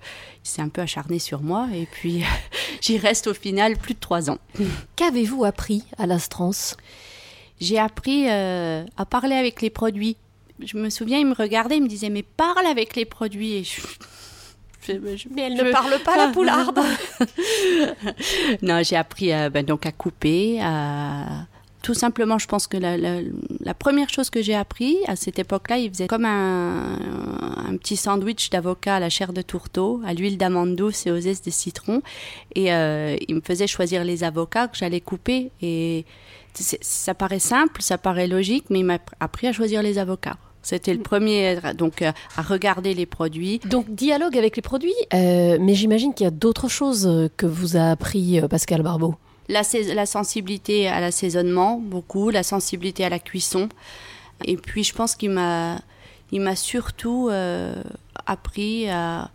il 0.44 0.48
s'est 0.48 0.62
un 0.62 0.68
peu 0.68 0.80
acharné 0.80 1.18
sur 1.20 1.40
moi. 1.42 1.68
Et 1.74 1.86
puis, 1.86 2.24
j'y 2.80 2.98
reste 2.98 3.28
au 3.28 3.34
final 3.34 3.76
plus 3.76 3.94
de 3.94 4.00
trois 4.00 4.28
ans. 4.30 4.38
Qu'avez-vous 4.96 5.44
appris 5.44 5.84
à 5.98 6.06
l'Astrance? 6.06 6.76
J'ai 7.60 7.78
appris 7.78 8.24
euh, 8.28 8.84
à 8.96 9.04
parler 9.06 9.36
avec 9.36 9.62
les 9.62 9.70
produits. 9.70 10.16
Je 10.64 10.76
me 10.76 10.90
souviens, 10.90 11.18
il 11.18 11.26
me 11.26 11.34
regardait, 11.34 11.76
il 11.76 11.82
me 11.82 11.88
disait 11.88 12.10
mais 12.10 12.22
parle 12.22 12.66
avec 12.66 12.94
les 12.96 13.04
produits. 13.04 13.54
Et 13.54 13.64
je, 13.64 13.80
je- 14.86 15.16
je- 15.16 15.28
Mais 15.34 15.42
elle 15.42 15.56
je- 15.58 15.62
ne 15.64 15.72
parle 15.72 15.98
pas 16.04 16.16
la 16.16 16.28
poularde. 16.28 16.78
non, 18.62 18.82
j'ai 18.82 18.96
appris 18.96 19.32
euh, 19.32 19.50
ben, 19.50 19.64
donc 19.64 19.86
à 19.86 19.92
couper, 19.92 20.60
à 20.62 21.46
tout 21.82 21.94
simplement, 21.94 22.38
je 22.38 22.46
pense 22.46 22.68
que 22.68 22.76
la, 22.76 22.96
la- 22.96 23.22
la 23.58 23.74
première 23.74 24.08
chose 24.08 24.30
que 24.30 24.40
j'ai 24.40 24.54
appris 24.54 24.98
à 25.08 25.16
cette 25.16 25.40
époque-là, 25.40 25.78
il 25.78 25.90
faisait 25.90 26.06
comme 26.06 26.24
un, 26.24 26.96
un 27.56 27.76
petit 27.76 27.96
sandwich 27.96 28.50
d'avocat 28.50 28.96
à 28.96 29.00
la 29.00 29.10
chair 29.10 29.32
de 29.32 29.42
tourteau, 29.42 30.00
à 30.06 30.14
l'huile 30.14 30.38
d'amande 30.38 30.76
douce 30.76 31.06
et 31.08 31.10
aux 31.10 31.18
zestes 31.18 31.44
de 31.46 31.50
citron. 31.50 32.00
Et 32.54 32.72
euh, 32.72 33.16
il 33.26 33.34
me 33.34 33.40
faisait 33.40 33.66
choisir 33.66 34.04
les 34.04 34.22
avocats 34.22 34.68
que 34.68 34.76
j'allais 34.76 35.00
couper. 35.00 35.50
Et 35.60 36.04
ça 36.54 37.14
paraît 37.14 37.40
simple, 37.40 37.82
ça 37.82 37.98
paraît 37.98 38.28
logique, 38.28 38.66
mais 38.70 38.78
il 38.80 38.84
m'a 38.84 38.98
appris 39.18 39.48
à 39.48 39.52
choisir 39.52 39.82
les 39.82 39.98
avocats. 39.98 40.36
C'était 40.62 40.94
le 40.94 41.00
premier, 41.00 41.58
donc 41.74 42.02
euh, 42.02 42.12
à 42.36 42.42
regarder 42.42 42.94
les 42.94 43.06
produits. 43.06 43.58
Donc 43.68 43.90
dialogue 43.90 44.38
avec 44.38 44.56
les 44.56 44.62
produits, 44.62 44.94
euh, 45.12 45.58
mais 45.60 45.74
j'imagine 45.74 46.14
qu'il 46.14 46.24
y 46.24 46.28
a 46.28 46.30
d'autres 46.30 46.68
choses 46.68 47.06
euh, 47.06 47.28
que 47.36 47.46
vous 47.46 47.76
a 47.76 47.90
appris 47.90 48.40
Pascal 48.48 48.82
Barbeau. 48.82 49.16
La, 49.48 50.06
sensibilité 50.06 50.88
à 50.88 51.00
l'assaisonnement, 51.00 51.78
beaucoup, 51.78 52.30
la 52.30 52.42
sensibilité 52.42 53.04
à 53.04 53.08
la 53.08 53.18
cuisson. 53.18 53.68
Et 54.44 54.56
puis, 54.56 54.84
je 54.84 54.94
pense 54.94 55.14
qu'il 55.14 55.30
m'a, 55.30 55.78
il 56.30 56.40
m'a 56.40 56.56
surtout 56.56 57.28
euh, 57.30 57.74
appris 58.26 58.88
à, 58.88 59.30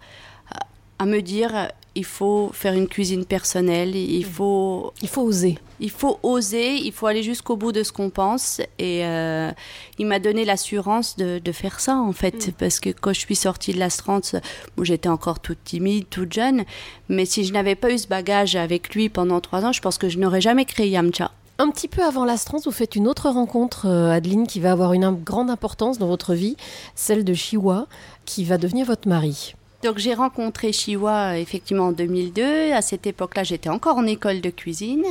me 1.05 1.19
dire 1.21 1.69
il 1.97 2.05
faut 2.05 2.51
faire 2.53 2.73
une 2.73 2.87
cuisine 2.87 3.25
personnelle, 3.25 3.95
il 3.95 4.23
faut, 4.23 4.93
Il 5.01 5.07
faut 5.07 5.23
oser. 5.23 5.57
il 5.79 5.89
faut 5.89 6.19
oser, 6.21 6.75
il 6.75 6.91
faut 6.91 7.07
aller 7.07 7.23
jusqu'au 7.23 7.57
bout 7.57 7.71
de 7.71 7.81
ce 7.81 7.91
qu'on 7.91 8.11
pense. 8.11 8.61
Et 8.77 9.03
euh, 9.03 9.51
il 9.97 10.05
m'a 10.05 10.19
donné 10.19 10.45
l'assurance 10.45 11.17
de, 11.17 11.39
de 11.39 11.51
faire 11.51 11.79
ça, 11.79 11.95
en 11.95 12.11
fait. 12.11 12.51
Parce 12.59 12.79
que 12.79 12.91
quand 12.91 13.13
je 13.13 13.19
suis 13.19 13.35
sortie 13.35 13.73
de 13.73 13.79
l'Astrance, 13.79 14.35
j'étais 14.81 15.09
encore 15.09 15.39
toute 15.39 15.63
timide, 15.63 16.05
toute 16.07 16.31
jeune. 16.31 16.65
Mais 17.09 17.25
si 17.25 17.43
je 17.43 17.51
n'avais 17.51 17.75
pas 17.75 17.91
eu 17.91 17.97
ce 17.97 18.07
bagage 18.07 18.55
avec 18.55 18.93
lui 18.93 19.09
pendant 19.09 19.41
trois 19.41 19.65
ans, 19.65 19.71
je 19.71 19.81
pense 19.81 19.97
que 19.97 20.07
je 20.07 20.19
n'aurais 20.19 20.41
jamais 20.41 20.65
créé 20.65 20.89
Yamcha. 20.89 21.31
Un 21.57 21.71
petit 21.71 21.87
peu 21.87 22.03
avant 22.03 22.25
l'Astrance, 22.25 22.65
vous 22.65 22.71
faites 22.71 22.95
une 22.95 23.07
autre 23.07 23.27
rencontre, 23.31 23.87
euh, 23.87 24.11
Adeline, 24.11 24.45
qui 24.45 24.59
va 24.59 24.71
avoir 24.71 24.93
une 24.93 25.09
grande 25.09 25.49
importance 25.49 25.97
dans 25.97 26.05
votre 26.05 26.35
vie, 26.35 26.57
celle 26.93 27.23
de 27.23 27.33
Chiwa, 27.33 27.87
qui 28.25 28.43
va 28.43 28.59
devenir 28.59 28.85
votre 28.85 29.07
mari. 29.07 29.55
Donc 29.83 29.99
j'ai 29.99 30.15
rencontré 30.15 30.71
Chiwa 30.71 31.37
effectivement 31.37 31.87
en 31.87 31.91
2002. 31.91 32.71
À 32.73 32.81
cette 32.81 33.05
époque-là, 33.05 33.43
j'étais 33.43 33.69
encore 33.69 33.97
en 33.97 34.07
école 34.07 34.41
de 34.41 34.49
cuisine. 34.49 35.03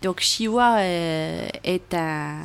Donc 0.00 0.20
Chiwa 0.20 0.78
euh, 0.78 1.46
est 1.62 1.92
un, 1.92 2.38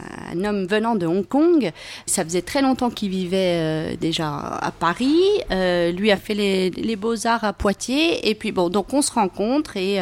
homme 0.43 0.65
venant 0.65 0.95
de 0.95 1.05
Hong 1.05 1.25
Kong. 1.25 1.71
Ça 2.05 2.25
faisait 2.25 2.41
très 2.41 2.61
longtemps 2.61 2.89
qu'il 2.89 3.09
vivait 3.09 3.93
euh, 3.93 3.95
déjà 3.95 4.29
à 4.35 4.71
Paris. 4.71 5.21
Euh, 5.51 5.91
lui 5.91 6.11
a 6.11 6.17
fait 6.17 6.33
les, 6.33 6.95
beaux-arts 6.97 7.45
à 7.45 7.53
Poitiers. 7.53 8.29
Et 8.29 8.35
puis 8.35 8.51
bon, 8.51 8.69
donc 8.69 8.93
on 8.93 9.01
se 9.01 9.11
rencontre 9.11 9.77
et 9.77 9.99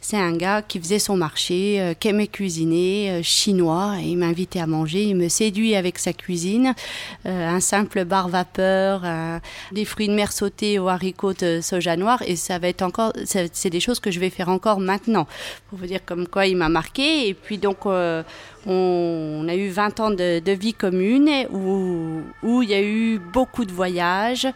c'est 0.00 0.16
un 0.16 0.36
gars 0.36 0.62
qui 0.62 0.80
faisait 0.80 0.98
son 0.98 1.16
marché, 1.16 1.94
qui 2.00 2.08
aimait 2.08 2.26
cuisiner, 2.26 3.20
chinois. 3.22 3.96
Il 4.02 4.16
m'a 4.18 4.26
invité 4.26 4.60
à 4.60 4.66
manger. 4.66 5.04
Il 5.04 5.16
me 5.16 5.28
séduit 5.28 5.76
avec 5.76 5.98
sa 5.98 6.12
cuisine. 6.12 6.74
Un 7.24 7.60
simple 7.60 8.04
bar 8.04 8.28
vapeur, 8.28 9.02
des 9.72 9.84
fruits 9.84 10.08
de 10.08 10.14
mer 10.14 10.32
sautés 10.32 10.78
haricots 10.94 11.34
de 11.34 11.60
soja 11.60 11.96
noir. 11.96 12.22
Et 12.26 12.36
ça 12.36 12.58
va 12.58 12.68
être 12.68 12.82
encore, 12.82 13.12
c'est 13.24 13.70
des 13.70 13.80
choses 13.80 14.00
que 14.00 14.10
je 14.10 14.20
vais 14.20 14.30
faire 14.30 14.48
encore 14.48 14.80
maintenant. 14.80 15.26
Pour 15.68 15.78
vous 15.78 15.86
dire 15.86 16.04
comme 16.04 16.26
quoi 16.26 16.46
il 16.46 16.56
m'a 16.56 16.68
marqué. 16.68 17.28
Et 17.28 17.34
puis 17.34 17.58
donc, 17.58 17.86
euh, 17.86 18.22
on, 18.66 19.46
a 19.48 19.54
eu 19.54 19.68
20 19.68 20.00
ans 20.00 20.10
de, 20.10 20.38
de 20.38 20.52
vie 20.52 20.74
commune 20.74 21.30
où, 21.52 22.22
où 22.42 22.62
il 22.62 22.70
y 22.70 22.74
a 22.74 22.82
eu 22.82 23.18
beaucoup 23.18 23.64
de 23.64 23.72
voyages 23.72 24.46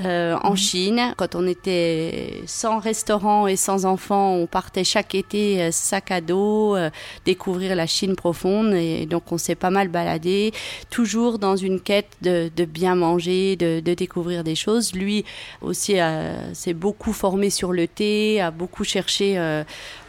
euh, 0.00 0.36
en 0.42 0.56
Chine. 0.56 1.14
Quand 1.16 1.34
on 1.34 1.46
était 1.46 2.42
sans 2.46 2.78
restaurant 2.78 3.46
et 3.46 3.56
sans 3.56 3.84
enfants, 3.84 4.34
on 4.34 4.46
partait 4.46 4.84
chaque 4.84 5.14
été 5.14 5.62
euh, 5.62 5.70
sac 5.70 6.10
à 6.10 6.20
dos, 6.20 6.76
euh, 6.76 6.90
découvrir 7.24 7.76
la 7.76 7.86
Chine 7.86 8.16
profonde. 8.16 8.74
Et 8.74 9.06
donc 9.06 9.30
on 9.32 9.38
s'est 9.38 9.54
pas 9.54 9.70
mal 9.70 9.88
baladé, 9.88 10.52
toujours 10.90 11.38
dans 11.38 11.56
une 11.56 11.80
quête 11.80 12.16
de, 12.22 12.50
de 12.54 12.64
bien 12.64 12.94
manger, 12.94 13.56
de, 13.56 13.80
de 13.80 13.94
découvrir 13.94 14.44
des 14.44 14.54
choses. 14.54 14.94
Lui 14.94 15.24
aussi 15.60 16.00
euh, 16.00 16.54
s'est 16.54 16.74
beaucoup 16.74 17.12
formé 17.12 17.50
sur 17.50 17.72
le 17.72 17.86
thé, 17.86 18.40
a 18.40 18.50
beaucoup 18.50 18.84
cherché 18.84 19.36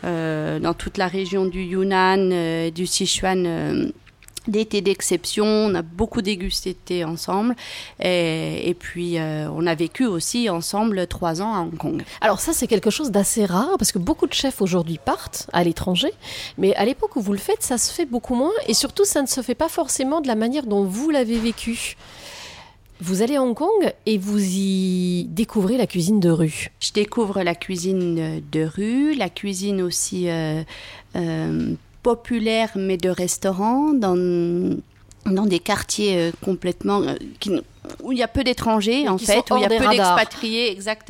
dans 0.03 0.73
toute 0.73 0.97
la 0.97 1.07
région 1.07 1.45
du 1.45 1.63
Yunnan, 1.63 2.71
du 2.71 2.85
Sichuan. 2.85 3.42
Euh, 3.45 3.91
thés 4.65 4.81
d'exception, 4.81 5.45
on 5.45 5.75
a 5.75 5.81
beaucoup 5.81 6.21
dégusté 6.21 6.71
de 6.71 6.77
thé 6.83 7.03
ensemble 7.03 7.55
et, 8.01 8.69
et 8.69 8.73
puis 8.73 9.17
euh, 9.17 9.49
on 9.51 9.65
a 9.65 9.75
vécu 9.75 10.05
aussi 10.05 10.49
ensemble 10.49 11.07
trois 11.07 11.41
ans 11.41 11.53
à 11.53 11.59
Hong 11.61 11.77
Kong. 11.77 12.03
Alors 12.21 12.39
ça, 12.39 12.53
c'est 12.53 12.67
quelque 12.67 12.89
chose 12.89 13.11
d'assez 13.11 13.45
rare, 13.45 13.75
parce 13.77 13.91
que 13.91 13.99
beaucoup 13.99 14.27
de 14.27 14.33
chefs 14.33 14.61
aujourd'hui 14.61 14.99
partent 15.03 15.47
à 15.53 15.63
l'étranger, 15.63 16.11
mais 16.57 16.75
à 16.75 16.85
l'époque 16.85 17.15
où 17.15 17.21
vous 17.21 17.33
le 17.33 17.39
faites, 17.39 17.63
ça 17.63 17.77
se 17.77 17.91
fait 17.93 18.05
beaucoup 18.05 18.35
moins, 18.35 18.51
et 18.67 18.73
surtout, 18.73 19.05
ça 19.05 19.21
ne 19.21 19.27
se 19.27 19.41
fait 19.41 19.55
pas 19.55 19.69
forcément 19.69 20.21
de 20.21 20.27
la 20.27 20.35
manière 20.35 20.65
dont 20.65 20.83
vous 20.83 21.09
l'avez 21.09 21.37
vécu. 21.37 21.95
Vous 23.01 23.21
allez 23.21 23.35
à 23.35 23.43
Hong 23.43 23.55
Kong 23.55 23.93
et 24.05 24.17
vous 24.17 24.39
y 24.39 25.25
découvrez 25.25 25.77
la 25.77 25.87
cuisine 25.87 26.21
de 26.21 26.29
rue. 26.29 26.71
Je 26.79 26.93
découvre 26.93 27.41
la 27.41 27.53
cuisine 27.53 28.41
de 28.49 28.63
rue, 28.63 29.13
la 29.13 29.29
cuisine 29.29 29.81
aussi 29.81 30.29
euh, 30.29 30.63
euh, 31.17 31.73
populaire 32.03 32.71
mais 32.75 32.97
de 32.97 33.09
restaurant 33.09 33.93
dans 33.93 34.15
dans 35.25 35.45
des 35.45 35.59
quartiers 35.59 36.17
euh, 36.17 36.31
complètement 36.43 37.01
euh, 37.01 37.15
qui, 37.39 37.61
où 38.01 38.11
il 38.11 38.17
y 38.17 38.23
a 38.23 38.27
peu 38.27 38.43
d'étrangers 38.43 39.07
en 39.07 39.17
fait, 39.17 39.49
où 39.51 39.57
il 39.57 39.61
y 39.61 39.65
a 39.65 39.69
peu 39.69 39.87
d'expatriés, 39.87 40.71
exact. 40.71 41.09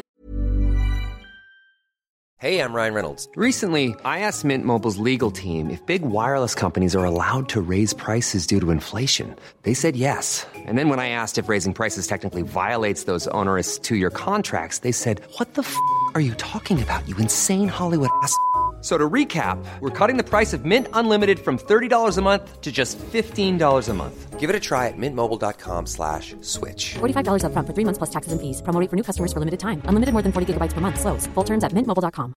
Hey, 2.40 2.60
I'm 2.60 2.74
Ryan 2.74 2.94
Reynolds. 2.94 3.30
Recently, 3.38 3.96
I 4.04 4.20
asked 4.20 4.44
Mint 4.44 4.66
Mobile's 4.66 4.98
legal 4.98 5.32
team 5.32 5.70
if 5.70 5.80
big 5.86 6.02
wireless 6.02 6.54
companies 6.54 6.94
are 6.94 7.06
allowed 7.06 7.48
to 7.50 7.62
raise 7.62 7.94
prices 7.94 8.46
due 8.46 8.60
to 8.60 8.70
inflation. 8.72 9.34
They 9.62 9.74
said 9.74 9.96
yes. 9.96 10.46
And 10.54 10.78
then 10.78 10.90
when 10.90 11.00
I 11.00 11.08
asked 11.08 11.38
if 11.38 11.48
raising 11.48 11.74
prices 11.74 12.06
technically 12.06 12.42
violates 12.42 13.06
those 13.06 13.30
onerous 13.30 13.80
two 13.80 13.96
year 13.96 14.10
contracts, 14.10 14.80
they 14.80 14.92
said, 14.92 15.22
What 15.38 15.54
the 15.54 15.62
f 15.62 15.74
are 16.16 16.22
you 16.22 16.34
talking 16.34 16.84
about, 16.84 17.08
you 17.08 17.16
insane 17.16 17.70
Hollywood 17.70 18.10
ass? 18.22 18.36
So 18.84 18.98
to 18.98 19.10
recap, 19.10 19.64
we're 19.80 19.98
cutting 19.98 20.18
the 20.18 20.30
price 20.30 20.52
of 20.52 20.66
Mint 20.66 20.88
Unlimited 20.92 21.40
from 21.40 21.58
$30 21.58 22.18
a 22.18 22.22
month 22.22 22.60
to 22.60 22.70
just 22.70 23.00
$15 23.00 23.90
a 23.90 23.94
month. 23.94 24.40
Give 24.40 24.50
it 24.50 24.56
a 24.58 24.60
try 24.60 24.90
at 24.90 24.98
mintmobile.com 24.98 25.86
slash 25.86 26.36
switch. 26.42 26.96
$45 27.00 27.46
upfront 27.46 27.66
for 27.66 27.74
three 27.74 27.86
months 27.86 27.98
plus 27.98 28.10
taxes 28.10 28.34
and 28.34 28.42
fees. 28.42 28.62
Promo 28.62 28.86
for 28.90 28.98
new 28.98 29.04
customers 29.04 29.32
for 29.32 29.40
limited 29.40 29.62
time. 29.62 29.82
Unlimited 29.88 30.12
more 30.12 30.22
than 30.22 30.34
40 30.34 30.54
gigabytes 30.54 30.74
per 30.74 30.82
month. 30.82 31.00
Slows. 31.00 31.28
Full 31.34 31.46
terms 31.46 31.64
at 31.64 31.72
mintmobile.com. 31.72 32.34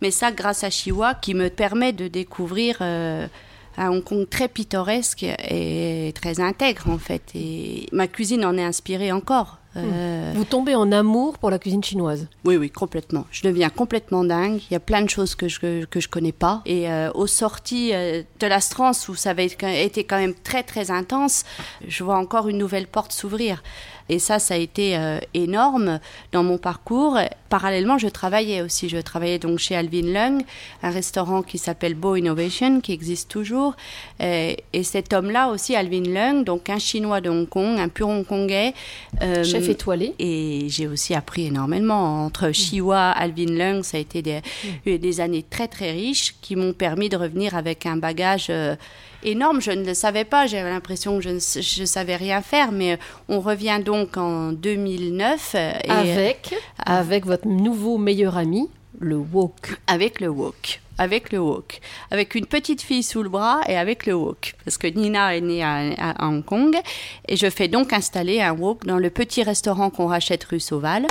Mais 0.00 0.10
ça, 0.10 0.32
grâce 0.32 0.64
à 0.64 0.70
Chiwa, 0.70 1.14
qui 1.14 1.34
me 1.34 1.48
permet 1.48 1.92
de 1.92 2.08
découvrir 2.08 2.78
euh, 2.80 3.26
un 3.76 3.90
Hong 3.90 4.02
Kong 4.02 4.28
très 4.28 4.48
pittoresque 4.48 5.24
et 5.24 6.12
très 6.14 6.40
intègre, 6.40 6.90
en 6.90 6.98
fait. 6.98 7.22
Et 7.34 7.88
ma 7.92 8.08
cuisine 8.08 8.44
en 8.44 8.56
est 8.56 8.64
inspirée 8.64 9.12
encore. 9.12 9.61
Euh, 9.76 10.32
Vous 10.34 10.44
tombez 10.44 10.74
en 10.74 10.92
amour 10.92 11.38
pour 11.38 11.50
la 11.50 11.58
cuisine 11.58 11.82
chinoise. 11.82 12.26
Oui, 12.44 12.56
oui, 12.56 12.70
complètement. 12.70 13.26
Je 13.30 13.42
deviens 13.42 13.70
complètement 13.70 14.22
dingue. 14.24 14.60
Il 14.70 14.74
y 14.74 14.76
a 14.76 14.80
plein 14.80 15.02
de 15.02 15.08
choses 15.10 15.34
que 15.34 15.48
je 15.48 15.84
que 15.86 16.00
je 16.00 16.08
connais 16.08 16.32
pas. 16.32 16.60
Et 16.66 16.90
euh, 16.90 17.10
aux 17.14 17.26
sorties 17.26 17.90
euh, 17.94 18.22
de 18.40 18.46
l'Astrance, 18.46 19.08
où 19.08 19.14
ça 19.14 19.30
avait 19.30 19.46
été 19.46 20.04
quand 20.04 20.18
même 20.18 20.34
très 20.34 20.62
très 20.62 20.90
intense, 20.90 21.44
je 21.86 22.04
vois 22.04 22.16
encore 22.18 22.48
une 22.48 22.58
nouvelle 22.58 22.86
porte 22.86 23.12
s'ouvrir. 23.12 23.62
Et 24.08 24.18
ça, 24.18 24.38
ça 24.40 24.54
a 24.54 24.56
été 24.58 24.98
énorme 25.32 26.00
dans 26.32 26.42
mon 26.42 26.58
parcours. 26.58 27.18
Parallèlement, 27.48 27.98
je 27.98 28.08
travaillais 28.08 28.60
aussi. 28.60 28.88
Je 28.88 28.98
travaillais 28.98 29.38
donc 29.38 29.58
chez 29.58 29.76
Alvin 29.76 30.02
Lung, 30.12 30.42
un 30.82 30.90
restaurant 30.90 31.42
qui 31.42 31.56
s'appelle 31.56 31.94
Bo 31.94 32.16
Innovation, 32.16 32.80
qui 32.80 32.92
existe 32.92 33.30
toujours. 33.30 33.74
Et, 34.20 34.64
et 34.72 34.82
cet 34.82 35.12
homme-là 35.12 35.48
aussi, 35.48 35.76
Alvin 35.76 36.02
Lung, 36.02 36.44
donc 36.44 36.68
un 36.68 36.78
Chinois 36.80 37.20
de 37.20 37.30
Hong 37.30 37.48
Kong, 37.48 37.78
un 37.78 37.88
pur 37.88 38.08
Hongkongais. 38.08 38.74
euh, 39.22 39.44
Étoilé. 39.70 40.14
et 40.18 40.66
j'ai 40.68 40.86
aussi 40.86 41.14
appris 41.14 41.46
énormément. 41.46 42.24
Entre 42.24 42.52
Chiwa, 42.52 43.10
Alvin 43.10 43.52
Lung, 43.52 43.82
ça 43.82 43.96
a 43.96 44.00
été 44.00 44.22
des, 44.22 44.40
des 44.84 45.20
années 45.20 45.44
très 45.48 45.68
très 45.68 45.92
riches 45.92 46.34
qui 46.40 46.56
m'ont 46.56 46.72
permis 46.72 47.08
de 47.08 47.16
revenir 47.16 47.56
avec 47.56 47.86
un 47.86 47.96
bagage 47.96 48.46
euh, 48.50 48.76
énorme. 49.22 49.60
Je 49.60 49.70
ne 49.70 49.84
le 49.84 49.94
savais 49.94 50.24
pas, 50.24 50.46
j'avais 50.46 50.70
l'impression 50.70 51.18
que 51.18 51.22
je 51.22 51.30
ne 51.30 51.38
je 51.38 51.84
savais 51.84 52.16
rien 52.16 52.42
faire, 52.42 52.72
mais 52.72 52.98
on 53.28 53.40
revient 53.40 53.80
donc 53.84 54.16
en 54.16 54.52
2009 54.52 55.52
euh, 55.54 55.72
et 55.84 55.90
Avec, 55.90 56.54
avec 56.84 57.26
votre 57.26 57.46
nouveau 57.46 57.98
meilleur 57.98 58.36
ami, 58.36 58.68
le 58.98 59.16
wok. 59.16 59.76
avec 59.86 60.20
le 60.20 60.28
wok. 60.28 60.80
Avec 60.98 61.32
le 61.32 61.38
wok. 61.38 61.80
Avec 62.10 62.34
une 62.34 62.46
petite 62.46 62.82
fille 62.82 63.02
sous 63.02 63.22
le 63.22 63.28
bras 63.28 63.60
et 63.68 63.76
avec 63.76 64.06
le 64.06 64.14
wok. 64.14 64.54
Parce 64.64 64.78
que 64.78 64.86
Nina 64.86 65.36
est 65.36 65.40
née 65.40 65.62
à, 65.62 65.92
à 65.98 66.28
Hong 66.28 66.44
Kong. 66.44 66.76
Et 67.28 67.36
je 67.36 67.48
fais 67.50 67.68
donc 67.68 67.92
installer 67.92 68.40
un 68.40 68.52
wok 68.52 68.84
dans 68.84 68.98
le 68.98 69.10
petit 69.10 69.42
restaurant 69.42 69.90
qu'on 69.90 70.06
rachète 70.06 70.44
rue 70.44 70.60
Sauval. 70.60 71.06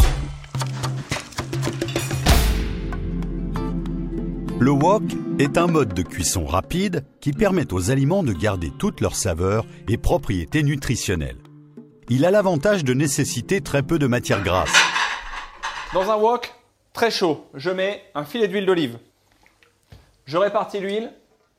Le 4.59 4.69
wok 4.69 5.01
est 5.39 5.57
un 5.57 5.65
mode 5.65 5.95
de 5.95 6.03
cuisson 6.03 6.45
rapide 6.45 7.03
qui 7.19 7.33
permet 7.33 7.73
aux 7.73 7.89
aliments 7.89 8.21
de 8.21 8.31
garder 8.31 8.71
toute 8.77 9.01
leur 9.01 9.15
saveur 9.15 9.65
et 9.89 9.97
propriétés 9.97 10.61
nutritionnelles. 10.61 11.39
Il 12.09 12.25
a 12.25 12.31
l'avantage 12.31 12.83
de 12.83 12.93
nécessiter 12.93 13.61
très 13.61 13.81
peu 13.81 13.97
de 13.97 14.05
matière 14.05 14.43
grasse. 14.43 14.73
Dans 15.95 16.11
un 16.11 16.15
wok 16.15 16.51
très 16.93 17.11
chaud, 17.11 17.45
je 17.53 17.69
mets 17.69 18.01
un 18.15 18.23
filet 18.23 18.47
d'huile 18.47 18.65
d'olive. 18.65 18.97
Je 20.25 20.37
répartis 20.37 20.79
l'huile 20.79 21.11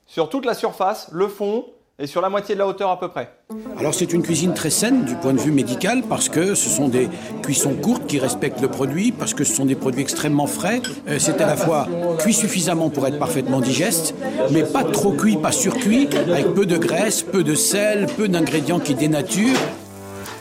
sur 0.07 0.29
toute 0.29 0.45
la 0.45 0.55
surface, 0.55 1.09
le 1.13 1.29
fond 1.29 1.67
et 1.99 2.07
sur 2.07 2.21
la 2.21 2.31
moitié 2.31 2.55
de 2.55 2.59
la 2.59 2.67
hauteur 2.67 2.91
à 2.91 2.99
peu 2.99 3.09
près. 3.09 3.31
Alors 3.79 3.95
c'est 3.95 4.13
une 4.13 4.23
cuisine 4.23 4.55
très 4.55 4.71
saine 4.71 5.05
du 5.05 5.15
point 5.15 5.35
de 5.35 5.39
vue 5.39 5.53
médical 5.53 6.03
parce 6.09 6.29
que 6.29 6.55
ce 6.55 6.69
sont 6.69 6.89
des 6.89 7.09
cuissons 7.43 7.75
courtes 7.75 8.07
qui 8.07 8.19
respectent 8.19 8.61
le 8.61 8.69
produit, 8.69 9.13
parce 9.13 9.35
que 9.35 9.45
ce 9.45 9.55
sont 9.55 9.67
des 9.67 9.75
produits 9.75 10.03
extrêmement 10.03 10.47
frais. 10.47 10.81
Euh, 11.09 11.19
c'est 11.19 11.41
à 11.41 11.47
la 11.47 11.57
fois 11.57 11.87
cuit 12.19 12.35
suffisamment 12.35 12.91
pour 12.91 13.07
être 13.07 13.19
parfaitement 13.19 13.61
digeste, 13.61 14.15
mais 14.51 14.65
pas 14.65 14.85
trop 14.85 15.13
cuit, 15.13 15.37
pas 15.37 15.53
surcuit, 15.53 16.09
avec 16.15 16.55
peu 16.55 16.67
de 16.67 16.79
graisse, 16.79 17.23
peu 17.23 17.45
de 17.45 17.55
sel, 17.55 18.07
peu 18.17 18.27
d'ingrédients 18.27 18.81
qui 18.81 18.95
dénaturent. 18.95 19.59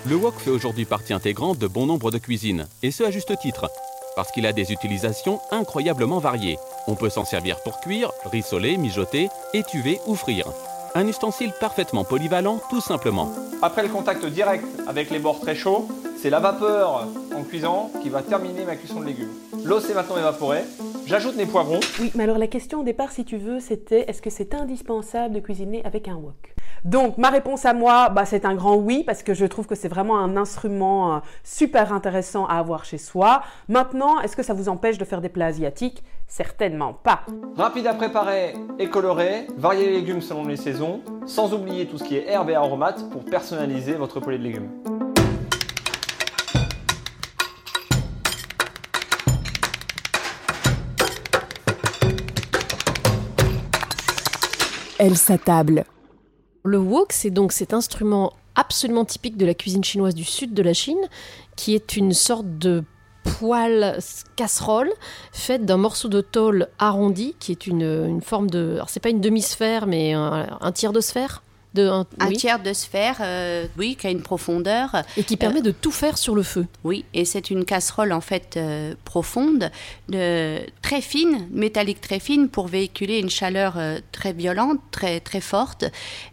Le 0.08 0.16
wok 0.16 0.36
fait 0.40 0.50
aujourd'hui 0.50 0.86
partie 0.86 1.14
intégrante 1.14 1.60
de 1.60 1.68
bon 1.68 1.86
nombre 1.86 2.10
de 2.12 2.18
cuisines, 2.18 2.66
et 2.82 2.90
ce 2.90 3.04
à 3.04 3.12
juste 3.12 3.38
titre, 3.40 3.70
parce 4.15 4.32
qu'il 4.32 4.45
a 4.45 4.54
des 4.54 4.71
utilisations 4.71 5.39
incroyablement 5.52 6.19
variées. 6.19 6.60
On 6.88 6.95
peut 6.95 7.10
s'en 7.10 7.26
servir 7.26 7.60
pour 7.63 7.80
cuire, 7.80 8.12
rissoler, 8.26 8.78
mijoter, 8.78 9.30
étuver 9.54 10.00
ou 10.08 10.15
frire. 10.15 10.47
Un 10.93 11.08
ustensile 11.08 11.54
parfaitement 11.60 12.04
polyvalent, 12.04 12.60
tout 12.69 12.82
simplement. 12.82 13.32
Après 13.62 13.84
le 13.84 13.89
contact 13.89 14.26
direct 14.26 14.65
avec 14.88 15.10
les 15.10 15.19
bords 15.19 15.39
très 15.39 15.56
chauds, 15.56 15.88
c'est 16.21 16.30
la 16.30 16.39
vapeur 16.39 17.08
en 17.36 17.43
cuisant 17.43 17.89
qui 18.02 18.10
va 18.10 18.21
terminer 18.21 18.65
ma 18.65 18.76
cuisson 18.76 19.00
de 19.00 19.06
légumes. 19.06 19.32
L'eau 19.63 19.80
s'est 19.80 19.93
maintenant 19.93 20.17
évaporée. 20.17 20.63
J'ajoute 21.06 21.36
mes 21.36 21.46
poivrons. 21.46 21.80
Oui, 22.00 22.12
mais 22.16 22.24
alors 22.24 22.38
la 22.38 22.48
question 22.48 22.80
au 22.82 22.84
départ, 22.84 23.12
si 23.12 23.26
tu 23.26 23.38
veux, 23.38 23.60
c'était 23.60 24.06
est-ce 24.08 24.22
que 24.22 24.30
c'est 24.30 24.54
indispensable 24.54 25.36
de 25.36 25.40
cuisiner 25.40 25.84
avec 25.84 26.08
un 26.08 26.16
wok? 26.16 26.56
Donc 26.86 27.18
ma 27.18 27.30
réponse 27.30 27.66
à 27.66 27.74
moi, 27.74 28.10
bah, 28.10 28.26
c'est 28.26 28.46
un 28.46 28.56
grand 28.56 28.76
oui, 28.76 29.04
parce 29.06 29.24
que 29.24 29.34
je 29.34 29.46
trouve 29.46 29.68
que 29.68 29.76
c'est 29.76 29.88
vraiment 29.88 30.18
un 30.18 30.38
instrument 30.38 31.16
euh, 31.16 31.20
super 31.44 31.94
intéressant 31.94 32.46
à 32.46 32.56
avoir 32.56 32.86
chez 32.86 32.98
soi. 32.98 33.44
Maintenant, 33.68 34.20
est-ce 34.22 34.36
que 34.36 34.44
ça 34.44 34.54
vous 34.54 34.70
empêche 34.70 34.98
de 34.98 35.06
faire 35.06 35.22
des 35.22 35.30
plats 35.30 35.48
asiatiques? 35.48 36.04
Certainement 36.28 36.94
pas. 36.94 37.22
Rapide 37.58 37.88
à 37.88 37.94
préparer 37.94 38.54
et 38.80 38.88
colorer, 38.88 39.48
variez 39.58 39.88
les 39.88 39.94
légumes 39.94 40.22
selon 40.22 40.46
les 40.46 40.56
saisons, 40.56 41.02
sans 41.26 41.54
oublier 41.54 41.88
tout 41.88 41.98
ce 41.98 42.06
qui 42.06 42.16
est 42.16 42.28
herbes 42.28 42.50
et 42.50 42.56
aromates 42.56 43.10
pour 43.10 43.26
personnaliser 43.26 43.94
votre 43.94 44.20
poulet 44.22 44.38
de 44.38 44.44
légumes. 44.44 44.70
Elle 55.04 55.18
s'attable. 55.18 55.86
Le 56.64 56.78
wok, 56.78 57.12
c'est 57.12 57.32
donc 57.32 57.54
cet 57.54 57.74
instrument 57.74 58.34
absolument 58.54 59.04
typique 59.04 59.36
de 59.36 59.48
la 59.48 59.56
cuisine 59.56 59.84
chinoise 59.84 60.14
du 60.14 60.24
sud 60.24 60.54
de 60.54 60.62
la 60.62 60.76
Chine, 60.76 61.10
qui 61.56 61.74
est 61.74 61.98
une 61.98 62.14
sorte 62.14 62.60
de 62.60 62.84
poêle 63.24 63.98
casserole 64.36 64.92
faite 65.32 65.66
d'un 65.66 65.78
morceau 65.78 66.08
de 66.08 66.22
tôle 66.22 66.68
arrondi, 66.78 67.36
qui 67.40 67.52
est 67.52 67.66
une, 67.66 67.82
une 67.82 68.22
forme 68.22 68.48
de... 68.52 68.74
Alors 68.76 68.92
c'est 68.92 69.00
pas 69.00 69.10
une 69.10 69.22
demi-sphère, 69.22 69.88
mais 69.88 70.14
un, 70.14 70.60
un 70.62 70.72
tiers 70.72 70.94
de 70.94 71.02
sphère 71.02 71.42
de, 71.74 71.88
un, 71.88 72.06
Un 72.20 72.28
oui, 72.28 72.36
tiers 72.38 72.60
de 72.60 72.74
sphère, 72.74 73.18
euh, 73.22 73.66
oui, 73.78 73.96
qui 74.00 74.08
a 74.08 74.10
une 74.10 74.22
profondeur. 74.22 75.04
et 75.16 75.24
qui 75.24 75.38
permet 75.38 75.62
de 75.62 75.72
tout 75.72 75.92
faire 75.92 76.18
sur 76.18 76.36
le 76.36 76.44
feu. 76.44 76.66
Oui, 76.84 77.06
et 77.14 77.24
c'est 77.26 77.50
une 77.50 77.64
casserole 77.66 78.12
en 78.12 78.20
fait 78.22 78.56
euh, 78.58 78.94
profonde, 79.06 79.72
de, 80.10 80.60
très 80.82 81.02
fine, 81.02 81.48
métallique 81.52 82.02
très 82.02 82.20
fine, 82.20 82.50
pour 82.50 82.68
véhiculer 82.68 83.20
une 83.20 83.30
chaleur 83.30 83.76
euh, 83.78 84.00
très 84.12 84.34
violente, 84.34 84.80
très 84.92 85.20
très 85.22 85.42
forte, 85.42 85.86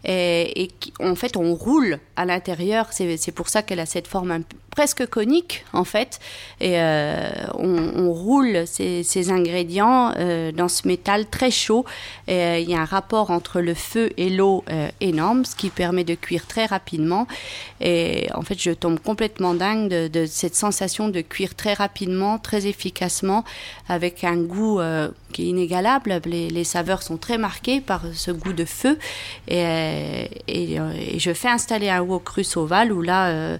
et, 0.03 0.63
et 0.63 0.67
qui- 0.67 0.93
en 0.99 1.15
fait 1.15 1.37
on 1.37 1.53
roule 1.55 1.99
à 2.15 2.25
l'intérieur. 2.25 2.87
C'est 2.91 3.31
pour 3.33 3.47
ça 3.49 3.61
qu'elle 3.63 3.79
a 3.79 3.85
cette 3.85 4.07
forme 4.07 4.31
un 4.31 4.41
presque 4.71 5.05
conique 5.07 5.65
en 5.73 5.83
fait, 5.83 6.19
et 6.61 6.79
euh, 6.79 7.29
on, 7.55 7.77
on 7.95 8.11
roule 8.13 8.63
ces, 8.67 9.03
ces 9.03 9.31
ingrédients 9.31 10.13
euh, 10.17 10.51
dans 10.51 10.67
ce 10.67 10.87
métal 10.87 11.27
très 11.29 11.51
chaud. 11.51 11.85
Et, 12.27 12.33
euh, 12.35 12.59
il 12.59 12.69
y 12.69 12.75
a 12.75 12.79
un 12.81 12.85
rapport 12.85 13.31
entre 13.31 13.61
le 13.61 13.73
feu 13.73 14.11
et 14.17 14.29
l'eau 14.29 14.63
euh, 14.69 14.87
ce 15.43 15.55
qui 15.55 15.69
permet 15.69 16.03
de 16.03 16.15
cuire 16.15 16.45
très 16.47 16.65
rapidement. 16.65 17.27
Et 17.81 18.27
en 18.33 18.41
fait, 18.41 18.59
je 18.61 18.71
tombe 18.71 18.99
complètement 18.99 19.53
dingue 19.53 19.89
de, 19.89 20.25
cette 20.25 20.55
sensation 20.55 21.09
de 21.09 21.21
cuire 21.21 21.55
très 21.55 21.73
rapidement, 21.73 22.37
très 22.37 22.67
efficacement, 22.67 23.43
avec 23.87 24.23
un 24.23 24.37
goût 24.37 24.79
euh, 24.79 25.09
qui 25.33 25.43
est 25.43 25.47
inégalable. 25.47 26.21
Les, 26.25 26.63
saveurs 26.63 27.01
sont 27.01 27.17
très 27.17 27.37
marquées 27.37 27.81
par 27.81 28.03
ce 28.13 28.31
goût 28.31 28.53
de 28.53 28.65
feu. 28.65 28.97
Et, 29.47 29.57
euh, 29.57 30.27
je 31.17 31.33
fais 31.33 31.49
installer 31.49 31.89
un 31.89 32.01
wok 32.01 32.27
russe 32.29 32.57
ovale 32.57 32.91
où 32.91 33.01
là. 33.01 33.27
euh, 33.29 33.57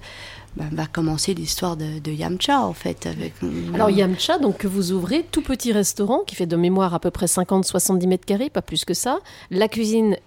ben, 0.55 0.67
va 0.71 0.87
commencer 0.87 1.33
l'histoire 1.33 1.77
de, 1.77 1.99
de 1.99 2.11
Yamcha 2.11 2.59
en 2.61 2.73
fait. 2.73 3.05
Avec, 3.05 3.33
Alors 3.73 3.89
Yamcha, 3.89 4.39
donc 4.39 4.57
que 4.57 4.67
vous 4.67 4.91
ouvrez, 4.91 5.23
tout 5.31 5.41
petit 5.43 5.71
restaurant 5.71 6.23
qui 6.25 6.35
fait 6.35 6.47
de 6.47 6.55
mémoire 6.55 6.93
à 6.93 6.99
peu 6.99 7.11
près 7.11 7.27
50-70 7.27 8.07
mètres 8.07 8.25
carrés, 8.25 8.49
pas 8.49 8.63
plus 8.63 8.83
que 8.83 8.93
ça. 8.95 9.19
La 9.51 9.67
cuisine 9.67 10.17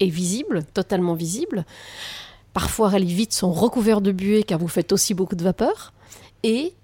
est 0.00 0.08
visible, 0.08 0.64
totalement 0.74 1.14
visible. 1.14 1.64
Parfois, 2.52 2.88
rallye 2.88 3.12
vite 3.12 3.32
sont 3.32 3.52
recouverts 3.52 4.00
de 4.00 4.12
buée 4.12 4.42
car 4.42 4.58
vous 4.58 4.68
faites 4.68 4.92
aussi 4.92 5.14
beaucoup 5.14 5.36
de 5.36 5.44
vapeur. 5.44 5.92
Et 6.42 6.74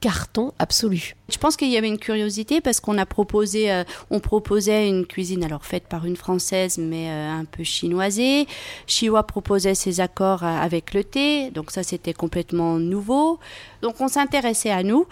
carton 0.00 0.52
absolu. 0.58 1.14
Je 1.28 1.38
pense 1.38 1.56
qu'il 1.56 1.70
y 1.70 1.76
avait 1.76 1.88
une 1.88 1.98
curiosité 1.98 2.60
parce 2.60 2.80
qu'on 2.80 2.98
a 2.98 3.06
proposé, 3.06 3.72
euh, 3.72 3.84
on 4.10 4.20
proposait 4.20 4.88
une 4.88 5.06
cuisine 5.06 5.42
alors 5.42 5.64
faite 5.64 5.84
par 5.88 6.06
une 6.06 6.16
française 6.16 6.78
mais 6.78 7.10
euh, 7.10 7.30
un 7.30 7.44
peu 7.44 7.64
chinoisée. 7.64 8.46
Chiwa 8.86 9.22
proposait 9.22 9.74
ses 9.74 10.00
accords 10.00 10.44
euh, 10.44 10.46
avec 10.46 10.94
le 10.94 11.02
thé, 11.02 11.50
donc 11.50 11.70
ça 11.70 11.82
c'était 11.82 12.12
complètement 12.12 12.78
nouveau. 12.78 13.38
Donc 13.82 14.00
on 14.00 14.08
s'intéressait 14.08 14.70
à 14.70 14.82
nous 14.82 15.06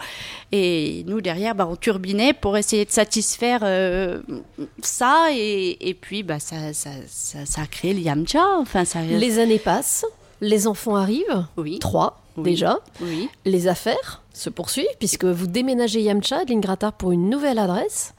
et 0.51 1.03
nous 1.07 1.21
derrière 1.21 1.55
bah, 1.55 1.67
on 1.69 1.75
turbinait 1.75 2.33
pour 2.33 2.57
essayer 2.57 2.85
de 2.85 2.91
satisfaire 2.91 3.61
ça 4.81 5.27
et, 5.31 5.89
et, 5.89 5.93
puis 5.93 6.23
bah, 6.23 6.39
ça, 6.39 6.73
ça, 6.73 6.89
ça, 7.07 7.45
ça, 7.45 7.61
a 7.61 7.67
créé 7.67 7.93
le 7.93 7.99
yamcha. 7.99 8.43
Enfin, 8.59 8.85
ça... 8.85 9.01
Les 9.01 9.39
années 9.39 9.59
passent, 9.59 10.05
les 10.41 10.67
enfants 10.67 10.95
arrivent, 10.95 11.45
oui. 11.57 11.79
trois 11.79 12.24
déjà. 12.37 12.79
Oui. 13.01 13.29
Les 13.45 13.67
affaires 13.67 14.21
se 14.33 14.49
poursuivent 14.49 14.85
puisque 14.99 15.25
vous 15.25 15.47
déménagez 15.47 16.01
Yamcha 16.01 16.45
de 16.45 16.51
l'Ingratar 16.51 16.93
pour 16.93 17.11
une 17.11 17.29
nouvelle 17.29 17.59
adresse 17.59 18.13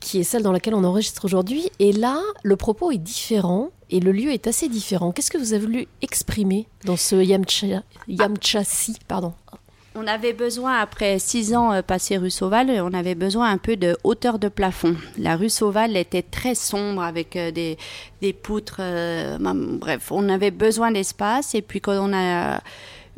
qui 0.00 0.18
est 0.18 0.24
celle 0.24 0.42
dans 0.42 0.52
laquelle 0.52 0.74
on 0.74 0.84
enregistre 0.84 1.24
aujourd'hui. 1.24 1.70
Et 1.78 1.92
là, 1.92 2.20
le 2.42 2.56
propos 2.56 2.90
est 2.90 2.98
différent 2.98 3.70
et 3.90 4.00
le 4.00 4.10
lieu 4.10 4.32
est 4.32 4.46
assez 4.46 4.68
différent. 4.68 5.12
Qu'est-ce 5.12 5.30
que 5.30 5.38
vous 5.38 5.52
avez 5.52 5.64
voulu 5.64 5.86
exprimer 6.00 6.66
dans 6.84 6.96
ce 6.96 7.16
Yamcha, 7.16 7.82
Yamcha-ci 8.08 8.96
pardon? 9.06 9.32
On 9.94 10.06
avait 10.06 10.32
besoin, 10.32 10.78
après 10.78 11.18
six 11.18 11.54
ans 11.54 11.70
euh, 11.70 11.82
passés 11.82 12.16
rue 12.16 12.30
Sauval, 12.30 12.70
on 12.82 12.94
avait 12.94 13.14
besoin 13.14 13.50
un 13.50 13.58
peu 13.58 13.76
de 13.76 13.94
hauteur 14.04 14.38
de 14.38 14.48
plafond. 14.48 14.96
La 15.18 15.36
rue 15.36 15.50
Sauval 15.50 15.98
était 15.98 16.22
très 16.22 16.54
sombre 16.54 17.02
avec 17.02 17.36
euh, 17.36 17.50
des, 17.50 17.76
des 18.22 18.32
poutres. 18.32 18.78
Euh, 18.80 19.36
bref, 19.38 20.10
on 20.10 20.30
avait 20.30 20.50
besoin 20.50 20.92
d'espace. 20.92 21.54
Et 21.54 21.60
puis 21.60 21.82
quand 21.82 21.92
on 21.92 22.14
a 22.14 22.62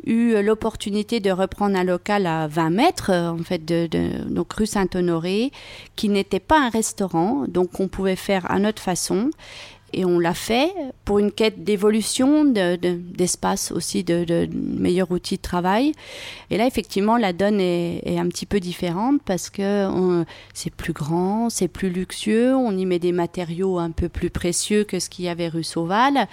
eu 0.03 0.41
l'opportunité 0.41 1.19
de 1.19 1.31
reprendre 1.31 1.77
un 1.77 1.83
local 1.83 2.27
à 2.27 2.47
20 2.47 2.69
mètres, 2.69 3.11
euh, 3.11 3.31
en 3.31 3.43
fait, 3.43 3.63
de, 3.65 3.87
donc 4.29 4.53
rue 4.53 4.65
Saint-Honoré, 4.65 5.51
qui 5.95 6.09
n'était 6.09 6.39
pas 6.39 6.59
un 6.59 6.69
restaurant, 6.69 7.45
donc 7.47 7.79
on 7.79 7.87
pouvait 7.87 8.15
faire 8.15 8.49
à 8.51 8.59
notre 8.59 8.81
façon 8.81 9.31
et 9.95 10.03
on 10.03 10.19
l'a 10.19 10.33
fait 10.33 10.73
pour 11.05 11.19
une 11.19 11.31
quête 11.31 11.63
d'évolution, 11.63 12.43
d'espace 12.43 13.71
aussi, 13.71 14.03
de, 14.03 14.25
de, 14.25 14.49
meilleurs 14.53 15.09
outils 15.11 15.37
de 15.37 15.41
travail. 15.41 15.93
Et 16.51 16.57
là, 16.57 16.67
effectivement, 16.67 17.15
la 17.15 17.31
donne 17.31 17.61
est, 17.61 18.17
un 18.17 18.27
petit 18.27 18.45
peu 18.45 18.59
différente 18.59 19.21
parce 19.23 19.49
que 19.49 20.25
c'est 20.53 20.73
plus 20.73 20.91
grand, 20.91 21.49
c'est 21.49 21.69
plus 21.69 21.89
luxueux, 21.89 22.53
on 22.53 22.77
y 22.77 22.85
met 22.85 22.99
des 22.99 23.13
matériaux 23.13 23.79
un 23.79 23.91
peu 23.91 24.09
plus 24.09 24.29
précieux 24.29 24.83
que 24.83 24.99
ce 24.99 25.09
qu'il 25.09 25.25
y 25.25 25.29
avait 25.29 25.47
rue 25.47 25.63
Sauval, 25.63 26.27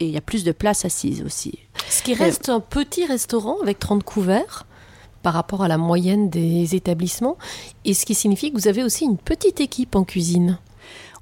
et 0.00 0.06
il 0.06 0.10
y 0.10 0.16
a 0.16 0.20
plus 0.20 0.42
de 0.42 0.52
place 0.52 0.84
assise 0.84 1.22
aussi. 1.22 1.60
Ce 1.88 2.02
qui 2.02 2.14
reste 2.14 2.48
un 2.48 2.60
petit 2.60 3.06
restaurant 3.06 3.58
avec 3.62 3.78
30 3.78 4.02
couverts 4.02 4.66
par 5.22 5.34
rapport 5.34 5.62
à 5.62 5.68
la 5.68 5.78
moyenne 5.78 6.30
des 6.30 6.74
établissements, 6.74 7.38
et 7.84 7.94
ce 7.94 8.04
qui 8.04 8.14
signifie 8.14 8.50
que 8.50 8.56
vous 8.56 8.68
avez 8.68 8.82
aussi 8.82 9.04
une 9.04 9.18
petite 9.18 9.60
équipe 9.60 9.94
en 9.94 10.04
cuisine. 10.04 10.58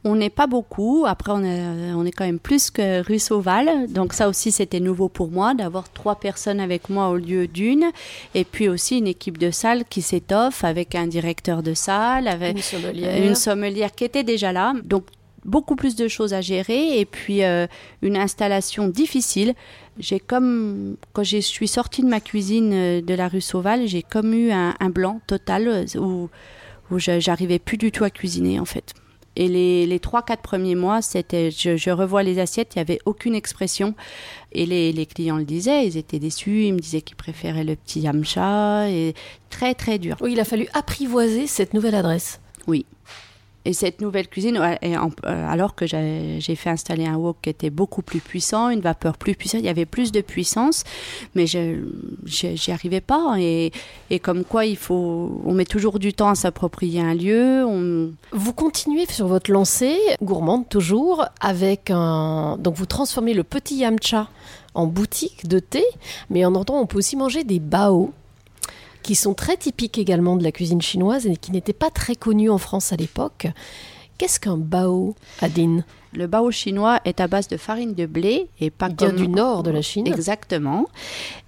On 0.04 0.16
n'est 0.16 0.30
pas 0.30 0.48
beaucoup. 0.48 1.04
Après, 1.06 1.30
on 1.32 1.44
est, 1.44 1.92
on 1.94 2.04
est 2.04 2.10
quand 2.10 2.24
même 2.24 2.40
plus 2.40 2.70
que 2.70 3.02
rue 3.06 3.20
Sauval. 3.20 3.86
Donc 3.88 4.14
ça 4.14 4.28
aussi, 4.28 4.50
c'était 4.50 4.80
nouveau 4.80 5.08
pour 5.08 5.30
moi 5.30 5.54
d'avoir 5.54 5.92
trois 5.92 6.16
personnes 6.16 6.58
avec 6.58 6.90
moi 6.90 7.10
au 7.10 7.16
lieu 7.16 7.46
d'une. 7.46 7.84
Et 8.34 8.44
puis 8.44 8.68
aussi 8.68 8.98
une 8.98 9.06
équipe 9.06 9.38
de 9.38 9.52
salle 9.52 9.84
qui 9.88 10.02
s'étoffe 10.02 10.64
avec 10.64 10.96
un 10.96 11.06
directeur 11.06 11.62
de 11.62 11.74
salle, 11.74 12.26
avec 12.26 12.56
une 12.56 12.62
sommelière, 12.62 13.24
une 13.24 13.34
sommelière 13.36 13.92
qui 13.92 14.04
était 14.04 14.24
déjà 14.24 14.52
là. 14.52 14.74
Donc 14.82 15.04
beaucoup 15.44 15.76
plus 15.76 15.96
de 15.96 16.08
choses 16.08 16.34
à 16.34 16.40
gérer 16.40 17.00
et 17.00 17.04
puis 17.04 17.44
euh, 17.44 17.66
une 18.00 18.16
installation 18.16 18.88
difficile. 18.88 19.54
J'ai 19.98 20.20
comme 20.20 20.96
quand 21.12 21.24
je 21.24 21.38
suis 21.38 21.68
sortie 21.68 22.02
de 22.02 22.08
ma 22.08 22.20
cuisine 22.20 22.72
euh, 22.72 23.00
de 23.02 23.14
la 23.14 23.28
rue 23.28 23.40
Sauval, 23.40 23.86
j'ai 23.86 24.02
comme 24.02 24.34
eu 24.34 24.50
un, 24.50 24.74
un 24.78 24.90
blanc 24.90 25.20
total 25.26 25.68
euh, 25.68 25.84
où 25.98 26.28
où 26.90 26.98
j'arrivais 26.98 27.58
plus 27.58 27.78
du 27.78 27.90
tout 27.90 28.04
à 28.04 28.10
cuisiner 28.10 28.60
en 28.60 28.66
fait. 28.66 28.92
Et 29.36 29.48
les, 29.48 29.86
les 29.86 29.98
3-4 29.98 30.38
premiers 30.42 30.74
mois, 30.74 31.00
c'était, 31.00 31.50
je, 31.50 31.76
je, 31.76 31.90
revois 31.90 32.22
les 32.22 32.38
assiettes, 32.38 32.74
il 32.74 32.78
n'y 32.78 32.82
avait 32.82 32.98
aucune 33.06 33.34
expression. 33.34 33.94
Et 34.52 34.66
les, 34.66 34.92
les, 34.92 35.06
clients 35.06 35.38
le 35.38 35.44
disaient, 35.44 35.86
ils 35.86 35.96
étaient 35.96 36.18
déçus, 36.18 36.64
ils 36.64 36.74
me 36.74 36.78
disaient 36.78 37.00
qu'ils 37.00 37.16
préféraient 37.16 37.64
le 37.64 37.76
petit 37.76 38.00
yamcha. 38.00 38.90
Et 38.90 39.14
très, 39.48 39.74
très 39.74 39.98
dur. 39.98 40.16
Oui, 40.20 40.32
il 40.32 40.40
a 40.40 40.44
fallu 40.44 40.68
apprivoiser 40.74 41.46
cette 41.46 41.72
nouvelle 41.72 41.94
adresse. 41.94 42.40
Oui. 42.66 42.84
Et 43.64 43.72
cette 43.72 44.00
nouvelle 44.00 44.28
cuisine, 44.28 44.56
euh, 44.56 44.96
alors 45.24 45.74
que 45.74 45.86
j'ai 45.86 46.56
fait 46.56 46.70
installer 46.70 47.06
un 47.06 47.16
wok 47.16 47.36
qui 47.42 47.50
était 47.50 47.70
beaucoup 47.70 48.02
plus 48.02 48.20
puissant, 48.20 48.70
une 48.70 48.80
vapeur 48.80 49.16
plus 49.16 49.34
puissante, 49.34 49.60
il 49.60 49.66
y 49.66 49.70
avait 49.70 49.86
plus 49.86 50.10
de 50.10 50.20
puissance, 50.20 50.82
mais 51.34 51.46
j'y 51.46 52.72
arrivais 52.72 53.00
pas. 53.00 53.36
Et, 53.38 53.70
comme 54.20 54.44
quoi, 54.44 54.64
il 54.64 54.76
faut, 54.76 55.42
on 55.44 55.54
met 55.54 55.64
toujours 55.64 55.98
du 55.98 56.12
temps 56.12 56.28
à 56.28 56.34
s'approprier 56.34 57.00
un 57.00 57.14
lieu. 57.14 57.64
Vous 58.32 58.52
continuez 58.52 59.06
sur 59.06 59.28
votre 59.28 59.50
lancée, 59.50 59.96
gourmande 60.22 60.68
toujours, 60.68 61.24
avec 61.40 61.90
un. 61.90 62.56
Donc 62.58 62.74
vous 62.74 62.86
transformez 62.86 63.34
le 63.34 63.44
petit 63.44 63.76
yamcha 63.76 64.28
en 64.74 64.86
boutique 64.86 65.46
de 65.46 65.58
thé, 65.58 65.84
mais 66.30 66.44
en 66.44 66.54
entendant, 66.54 66.80
on 66.80 66.86
peut 66.86 66.98
aussi 66.98 67.16
manger 67.16 67.44
des 67.44 67.60
bao 67.60 68.12
qui 69.02 69.14
sont 69.14 69.34
très 69.34 69.56
typiques 69.56 69.98
également 69.98 70.36
de 70.36 70.42
la 70.42 70.52
cuisine 70.52 70.82
chinoise 70.82 71.26
et 71.26 71.36
qui 71.36 71.52
n'étaient 71.52 71.72
pas 71.72 71.90
très 71.90 72.14
connus 72.14 72.50
en 72.50 72.58
France 72.58 72.92
à 72.92 72.96
l'époque. 72.96 73.46
Qu'est-ce 74.18 74.38
qu'un 74.38 74.56
bao, 74.56 75.16
Adine? 75.40 75.84
Le 76.14 76.26
bao 76.26 76.50
chinois 76.50 77.00
est 77.04 77.20
à 77.20 77.26
base 77.26 77.48
de 77.48 77.56
farine 77.56 77.94
de 77.94 78.04
blé 78.04 78.48
et 78.60 78.70
pas 78.70 78.88
Il 78.90 78.96
comme 78.96 79.16
du 79.16 79.28
nord 79.28 79.62
de 79.62 79.70
la 79.70 79.80
Chine. 79.80 80.06
Exactement, 80.06 80.86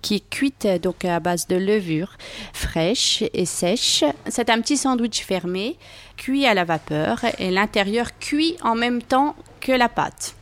qui 0.00 0.16
est 0.16 0.30
cuite 0.30 0.66
donc 0.82 1.04
à 1.04 1.20
base 1.20 1.46
de 1.46 1.56
levure 1.56 2.16
fraîche 2.54 3.22
et 3.34 3.44
sèche. 3.44 4.04
C'est 4.28 4.48
un 4.48 4.60
petit 4.60 4.78
sandwich 4.78 5.22
fermé, 5.22 5.76
cuit 6.16 6.46
à 6.46 6.54
la 6.54 6.64
vapeur 6.64 7.20
et 7.38 7.50
l'intérieur 7.50 8.18
cuit 8.18 8.56
en 8.62 8.74
même 8.74 9.02
temps 9.02 9.36
que 9.60 9.72
la 9.72 9.90
pâte 9.90 10.34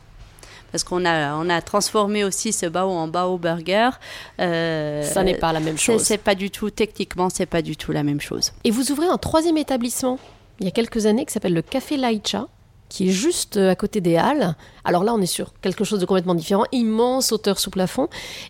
parce 0.73 0.83
qu'on 0.83 1.05
a, 1.05 1.35
on 1.35 1.51
a 1.51 1.61
transformé 1.61 2.23
aussi 2.23 2.51
ce 2.51 2.65
bao 2.65 2.89
en 2.89 3.07
bao 3.07 3.37
burger. 3.37 3.91
Euh, 4.39 5.03
ça 5.03 5.23
n'est 5.23 5.37
pas 5.37 5.53
la 5.53 5.59
même 5.59 5.77
chose. 5.77 6.01
C'est 6.01 6.17
pas 6.17 6.33
du 6.33 6.49
tout, 6.49 6.71
techniquement, 6.71 7.29
c'est 7.29 7.45
pas 7.45 7.61
du 7.61 7.77
tout 7.77 7.91
la 7.91 8.01
même 8.01 8.19
chose. 8.19 8.53
Et 8.63 8.71
vous 8.71 8.91
ouvrez 8.91 9.05
un 9.05 9.19
troisième 9.19 9.57
établissement 9.57 10.17
il 10.59 10.65
y 10.65 10.67
a 10.67 10.71
quelques 10.71 11.05
années 11.05 11.25
qui 11.25 11.31
s'appelle 11.31 11.53
le 11.53 11.61
Café 11.61 11.95
Laicha 11.95 12.47
qui 12.89 13.09
est 13.09 13.11
juste 13.11 13.57
à 13.57 13.75
côté 13.75 14.01
des 14.01 14.17
Halles. 14.17 14.55
Alors 14.83 15.03
là, 15.03 15.13
on 15.13 15.21
est 15.21 15.27
sur 15.27 15.53
quelque 15.61 15.83
chose 15.83 15.99
de 15.99 16.05
complètement 16.05 16.35
différent, 16.35 16.65
immense 16.71 17.31
hauteur 17.31 17.57
sous 17.59 17.71
plafond, 17.71 18.07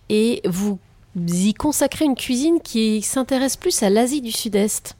et 0.09 0.41
vous 0.45 0.79
y 1.15 1.53
consacrez 1.53 2.05
une 2.05 2.15
cuisine 2.15 2.59
qui 2.61 3.01
s'intéresse 3.01 3.55
plus 3.57 3.83
à 3.83 3.89
l'Asie 3.89 4.21
du 4.21 4.31
Sud-Est. 4.31 4.95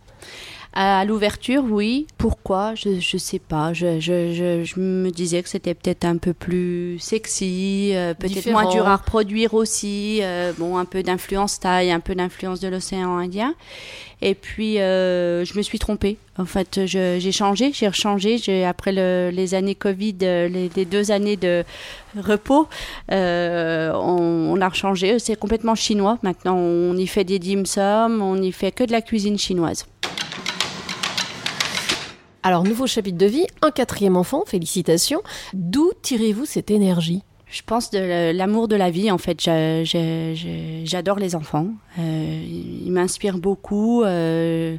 À 0.76 1.06
l'ouverture, 1.06 1.64
oui. 1.70 2.08
Pourquoi? 2.18 2.74
Je 2.74 2.90
ne 2.90 3.20
sais 3.20 3.38
pas. 3.40 3.74
Je, 3.74 4.00
je, 4.00 4.34
je, 4.34 4.64
je, 4.64 4.80
me 4.80 5.12
disais 5.12 5.44
que 5.44 5.50
c'était 5.50 5.76
peut-être 5.76 6.04
un 6.04 6.18
peu 6.18 6.34
plus 6.34 6.98
sexy, 7.00 7.92
euh, 7.94 8.16
peut-être 8.16 8.50
moins 8.50 8.70
dur 8.72 8.88
à 8.88 8.96
reproduire 8.96 9.54
aussi. 9.54 10.20
Euh, 10.24 10.52
bon, 10.58 10.78
un 10.78 10.86
peu 10.86 11.04
d'influence 11.04 11.60
thaï, 11.60 11.92
un 11.92 12.00
peu 12.00 12.16
d'influence 12.16 12.60
de 12.60 12.70
l'océan 12.70 13.18
Indien. 13.18 13.54
Et 14.26 14.36
puis, 14.36 14.80
euh, 14.80 15.44
je 15.44 15.58
me 15.58 15.62
suis 15.62 15.80
trompée. 15.80 16.18
En 16.38 16.46
fait, 16.46 16.86
j'ai 16.86 17.32
changé, 17.34 17.72
j'ai 17.74 17.90
rechangé. 17.90 18.64
Après 18.66 18.94
le, 18.94 19.32
les 19.34 19.54
années 19.54 19.76
Covid, 19.76 20.16
euh, 20.24 20.48
les, 20.48 20.70
les, 20.76 20.86
deux 20.86 21.12
années 21.12 21.36
de 21.36 21.66
repos, 22.18 22.68
euh, 23.12 23.92
on, 23.94 24.56
on, 24.56 24.62
a 24.62 24.70
rechangé. 24.70 25.20
C'est 25.20 25.36
complètement 25.36 25.76
chinois. 25.76 26.20
Maintenant, 26.24 26.56
on 26.56 26.96
y 26.96 27.06
fait 27.06 27.26
des 27.26 27.38
dim 27.38 27.66
sum, 27.66 28.22
on 28.22 28.42
y 28.42 28.54
fait 28.54 28.72
que 28.72 28.86
de 28.86 28.94
la 28.94 29.02
cuisine 29.02 29.38
chinoise. 29.38 29.86
Alors, 32.46 32.66
nouveau 32.66 32.88
chapitre 32.88 33.18
de 33.18 33.26
vie, 33.26 33.48
un 33.62 33.72
quatrième 33.72 34.18
enfant, 34.18 34.44
félicitations. 34.46 35.22
D'où 35.54 35.92
tirez-vous 36.02 36.46
cette 36.46 36.72
énergie? 36.72 37.24
Je 37.50 37.62
pense 37.66 37.90
de 37.90 38.32
l'amour 38.32 38.68
de 38.68 38.76
la 38.76 38.90
vie. 38.90 39.12
En 39.12 39.18
fait, 39.18 39.40
j'adore 39.44 41.20
les 41.20 41.36
enfants. 41.36 41.68
Euh, 42.00 42.46
ils 42.46 42.92
m'inspirent 42.92 43.38
beaucoup. 43.38 44.04
Euh, 44.04 44.76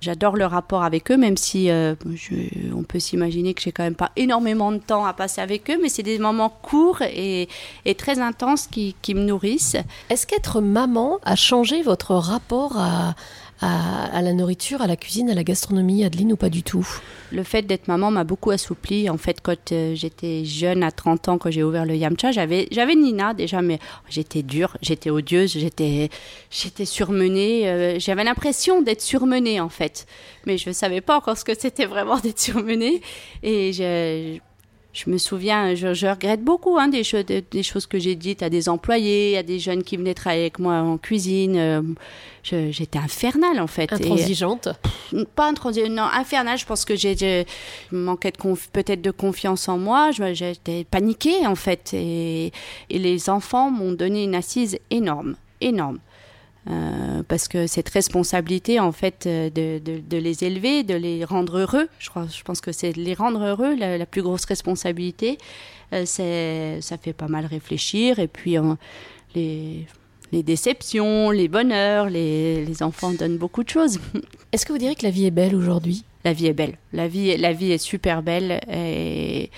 j'adore 0.00 0.34
le 0.34 0.46
rapport 0.46 0.82
avec 0.82 1.12
eux, 1.12 1.16
même 1.16 1.36
si 1.36 1.70
euh, 1.70 1.94
je, 2.12 2.34
on 2.74 2.82
peut 2.82 2.98
s'imaginer 2.98 3.54
que 3.54 3.60
j'ai 3.60 3.70
quand 3.70 3.84
même 3.84 3.94
pas 3.94 4.10
énormément 4.16 4.72
de 4.72 4.78
temps 4.78 5.04
à 5.04 5.12
passer 5.12 5.42
avec 5.42 5.70
eux, 5.70 5.78
mais 5.80 5.90
c'est 5.90 6.02
des 6.02 6.18
moments 6.18 6.48
courts 6.48 7.02
et, 7.02 7.48
et 7.84 7.94
très 7.94 8.18
intenses 8.18 8.66
qui, 8.66 8.96
qui 9.02 9.14
me 9.14 9.22
nourrissent. 9.22 9.76
Est-ce 10.08 10.26
qu'être 10.26 10.60
maman 10.60 11.18
a 11.22 11.36
changé 11.36 11.82
votre 11.82 12.14
rapport 12.14 12.78
à, 12.78 13.14
à, 13.62 14.22
la 14.22 14.32
nourriture, 14.32 14.80
à 14.80 14.86
la 14.86 14.96
cuisine, 14.96 15.30
à 15.30 15.34
la 15.34 15.44
gastronomie, 15.44 16.04
Adeline, 16.04 16.32
ou 16.32 16.36
pas 16.36 16.48
du 16.48 16.62
tout? 16.62 16.86
Le 17.30 17.42
fait 17.42 17.62
d'être 17.62 17.88
maman 17.88 18.10
m'a 18.10 18.24
beaucoup 18.24 18.50
assoupli. 18.50 19.10
En 19.10 19.18
fait, 19.18 19.40
quand 19.42 19.72
euh, 19.72 19.94
j'étais 19.94 20.44
jeune, 20.44 20.82
à 20.82 20.90
30 20.90 21.28
ans, 21.28 21.38
quand 21.38 21.50
j'ai 21.50 21.62
ouvert 21.62 21.84
le 21.84 21.94
Yamcha, 21.94 22.32
j'avais, 22.32 22.68
j'avais 22.70 22.94
Nina 22.94 23.34
déjà, 23.34 23.60
mais 23.60 23.78
j'étais 24.08 24.42
dure, 24.42 24.76
j'étais 24.80 25.10
odieuse, 25.10 25.52
j'étais, 25.52 26.08
j'étais 26.50 26.86
surmenée. 26.86 27.68
Euh, 27.68 27.98
j'avais 27.98 28.24
l'impression 28.24 28.80
d'être 28.80 29.02
surmenée, 29.02 29.60
en 29.60 29.68
fait. 29.68 30.06
Mais 30.46 30.56
je 30.56 30.68
ne 30.68 30.74
savais 30.74 31.02
pas 31.02 31.16
encore 31.16 31.36
ce 31.36 31.44
que 31.44 31.58
c'était 31.58 31.86
vraiment 31.86 32.18
d'être 32.18 32.40
surmenée. 32.40 33.02
Et 33.42 33.72
j'ai 33.72 34.40
je 34.92 35.08
me 35.08 35.18
souviens, 35.18 35.74
je, 35.74 35.94
je 35.94 36.06
regrette 36.06 36.42
beaucoup 36.42 36.76
hein, 36.78 36.88
des, 36.88 37.04
choses, 37.04 37.24
des, 37.24 37.42
des, 37.42 37.62
choses 37.62 37.86
que 37.86 37.98
j'ai 37.98 38.16
dites 38.16 38.42
à 38.42 38.50
des 38.50 38.68
employés, 38.68 39.38
à 39.38 39.42
des 39.42 39.60
jeunes 39.60 39.84
qui 39.84 39.96
venaient 39.96 40.14
travailler 40.14 40.42
avec 40.42 40.58
moi 40.58 40.74
en 40.74 40.98
cuisine. 40.98 41.56
Euh, 41.56 41.82
J'étais 42.42 42.98
infernale 42.98 43.60
en 43.60 43.66
fait. 43.66 43.92
Intransigeante 43.92 44.68
et, 45.12 45.24
Pas 45.36 45.48
intransigeante, 45.48 45.92
non, 45.92 46.04
infernale. 46.04 46.58
Je 46.58 46.66
pense 46.66 46.84
que 46.84 46.96
j'ai 46.96 47.44
manquais 47.92 48.32
peut-être 48.72 49.02
de 49.02 49.10
confiance 49.10 49.68
en 49.68 49.78
moi. 49.78 50.10
J'étais 50.10 50.84
paniquée 50.84 51.46
en 51.46 51.54
fait. 51.54 51.92
Et, 51.92 52.52
et 52.88 52.98
les 52.98 53.28
enfants 53.30 53.70
m'ont 53.70 53.92
donné 53.92 54.24
une 54.24 54.34
assise 54.34 54.78
énorme, 54.90 55.36
énorme. 55.60 55.98
Euh, 56.68 57.22
parce 57.26 57.48
que 57.48 57.66
cette 57.66 57.88
responsabilité, 57.88 58.80
en 58.80 58.92
fait, 58.92 59.24
euh, 59.26 59.48
de, 59.48 59.78
de, 59.82 59.98
de, 59.98 60.16
les 60.18 60.44
élever, 60.44 60.82
de 60.82 60.94
les 60.94 61.24
rendre 61.24 61.58
heureux, 61.58 61.88
je, 61.98 62.10
crois, 62.10 62.26
je 62.26 62.42
pense 62.42 62.60
que 62.60 62.70
c'est 62.70 62.94
les 62.96 63.14
rendre 63.14 63.42
heureux 63.42 63.74
la, 63.74 63.96
la 63.96 64.06
plus 64.06 64.22
grosse 64.22 64.44
responsabilité. 64.44 65.38
Euh, 65.94 66.02
c'est, 66.04 66.80
ça 66.82 66.98
fait 66.98 67.14
pas 67.14 67.28
mal 67.28 67.46
réfléchir. 67.46 68.18
Et 68.18 68.28
puis, 68.28 68.56
les, 69.34 69.86
les 70.32 70.42
déceptions, 70.42 71.30
les 71.30 71.48
bonheurs, 71.48 72.10
les, 72.10 72.64
les 72.64 72.82
enfants 72.82 73.12
donnent 73.12 73.38
beaucoup 73.38 73.64
de 73.64 73.70
choses. 73.70 73.98
Est-ce 74.52 74.66
que 74.66 74.72
vous 74.72 74.78
diriez 74.78 74.94
que 74.94 75.04
la 75.04 75.10
vie 75.10 75.24
est 75.26 75.30
belle 75.30 75.54
aujourd'hui? 75.54 76.04
La 76.24 76.34
vie 76.34 76.46
est 76.46 76.52
belle. 76.52 76.76
La 76.92 77.08
vie, 77.08 77.34
la 77.38 77.54
vie 77.54 77.72
est 77.72 77.78
super 77.78 78.22
belle. 78.22 78.60
Et 78.70 79.50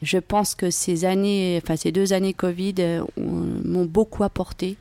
je 0.00 0.16
pense 0.16 0.54
que 0.54 0.70
ces 0.70 1.04
années, 1.04 1.60
enfin 1.62 1.76
ces 1.76 1.92
deux 1.92 2.14
années 2.14 2.32
Covid 2.32 3.02
m'ont 3.18 3.84
beaucoup 3.84 4.24
apporté. 4.24 4.78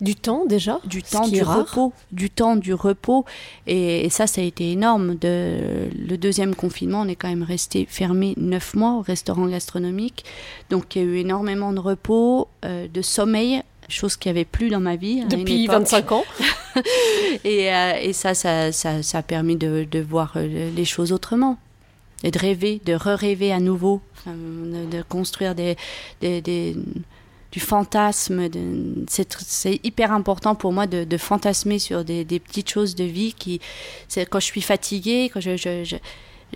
Du 0.00 0.14
temps 0.14 0.44
déjà 0.46 0.80
Du 0.84 1.02
temps, 1.02 1.26
du 1.26 1.42
repos. 1.42 1.92
Du 2.12 2.30
temps, 2.30 2.56
du 2.56 2.72
repos. 2.72 3.24
Et, 3.66 4.06
et, 4.06 4.10
ça, 4.10 4.26
ça 4.26 4.40
a 4.40 4.44
été 4.44 4.70
énorme. 4.70 5.16
De, 5.16 5.88
le 6.08 6.16
deuxième 6.16 6.54
confinement, 6.54 7.00
on 7.00 7.08
est 7.08 7.16
quand 7.16 7.28
même 7.28 7.42
resté 7.42 7.86
fermé 7.88 8.34
neuf 8.36 8.74
mois 8.74 8.94
au 8.94 9.00
restaurant 9.00 9.46
gastronomique. 9.46 10.24
Donc 10.70 10.94
il 10.94 11.02
y 11.02 11.04
a 11.04 11.08
eu 11.08 11.16
énormément 11.16 11.72
de 11.72 11.80
repos, 11.80 12.48
euh, 12.64 12.86
de 12.86 13.02
sommeil, 13.02 13.62
chose 13.88 14.16
qui 14.16 14.28
n'y 14.28 14.30
avait 14.30 14.44
plus 14.44 14.68
dans 14.68 14.80
ma 14.80 14.96
vie. 14.96 15.24
Depuis 15.24 15.66
25 15.66 16.12
ans. 16.12 16.24
et, 17.44 17.72
euh, 17.72 17.92
et 18.00 18.12
ça, 18.12 18.34
ça, 18.34 18.70
ça, 18.70 19.02
ça, 19.02 19.18
a 19.18 19.22
permis 19.22 19.56
de, 19.56 19.86
de 19.90 19.98
voir 19.98 20.34
euh, 20.36 20.70
les 20.74 20.84
choses 20.84 21.12
autrement 21.12 21.58
et 22.22 22.30
de 22.30 22.38
rêver, 22.38 22.80
de 22.84 22.94
re-rêver 22.94 23.52
à 23.52 23.60
nouveau, 23.60 24.00
de, 24.26 24.96
de, 24.96 25.02
construire 25.02 25.54
des, 25.54 25.76
des, 26.20 26.40
des 26.40 26.76
du 27.52 27.60
fantasme. 27.60 28.48
C'est 29.08 29.80
hyper 29.84 30.12
important 30.12 30.54
pour 30.54 30.72
moi 30.72 30.86
de, 30.86 31.04
de 31.04 31.16
fantasmer 31.16 31.78
sur 31.78 32.04
des, 32.04 32.24
des, 32.24 32.40
petites 32.40 32.70
choses 32.70 32.94
de 32.94 33.04
vie 33.04 33.32
qui, 33.32 33.60
quand 34.30 34.40
je 34.40 34.46
suis 34.46 34.60
fatiguée, 34.60 35.30
quand 35.32 35.40
je, 35.40 35.56
je, 35.56 35.84
je 35.84 35.96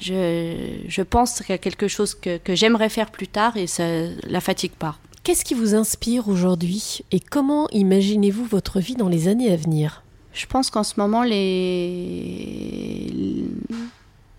je, 0.00 0.78
je, 0.88 1.02
pense 1.02 1.40
qu'il 1.40 1.50
y 1.50 1.52
a 1.52 1.58
quelque 1.58 1.86
chose 1.86 2.14
que, 2.14 2.38
que 2.38 2.54
j'aimerais 2.54 2.88
faire 2.88 3.10
plus 3.10 3.28
tard 3.28 3.58
et 3.58 3.66
ça 3.66 3.84
la 4.26 4.40
fatigue 4.40 4.72
pas. 4.72 4.96
Qu'est-ce 5.22 5.44
qui 5.44 5.52
vous 5.54 5.74
inspire 5.74 6.28
aujourd'hui 6.28 7.02
et 7.12 7.20
comment 7.20 7.68
imaginez-vous 7.70 8.46
votre 8.46 8.80
vie 8.80 8.94
dans 8.94 9.08
les 9.08 9.28
années 9.28 9.52
à 9.52 9.56
venir? 9.56 10.02
Je 10.32 10.46
pense 10.46 10.70
qu'en 10.70 10.82
ce 10.82 10.94
moment, 10.96 11.22
les, 11.22 13.12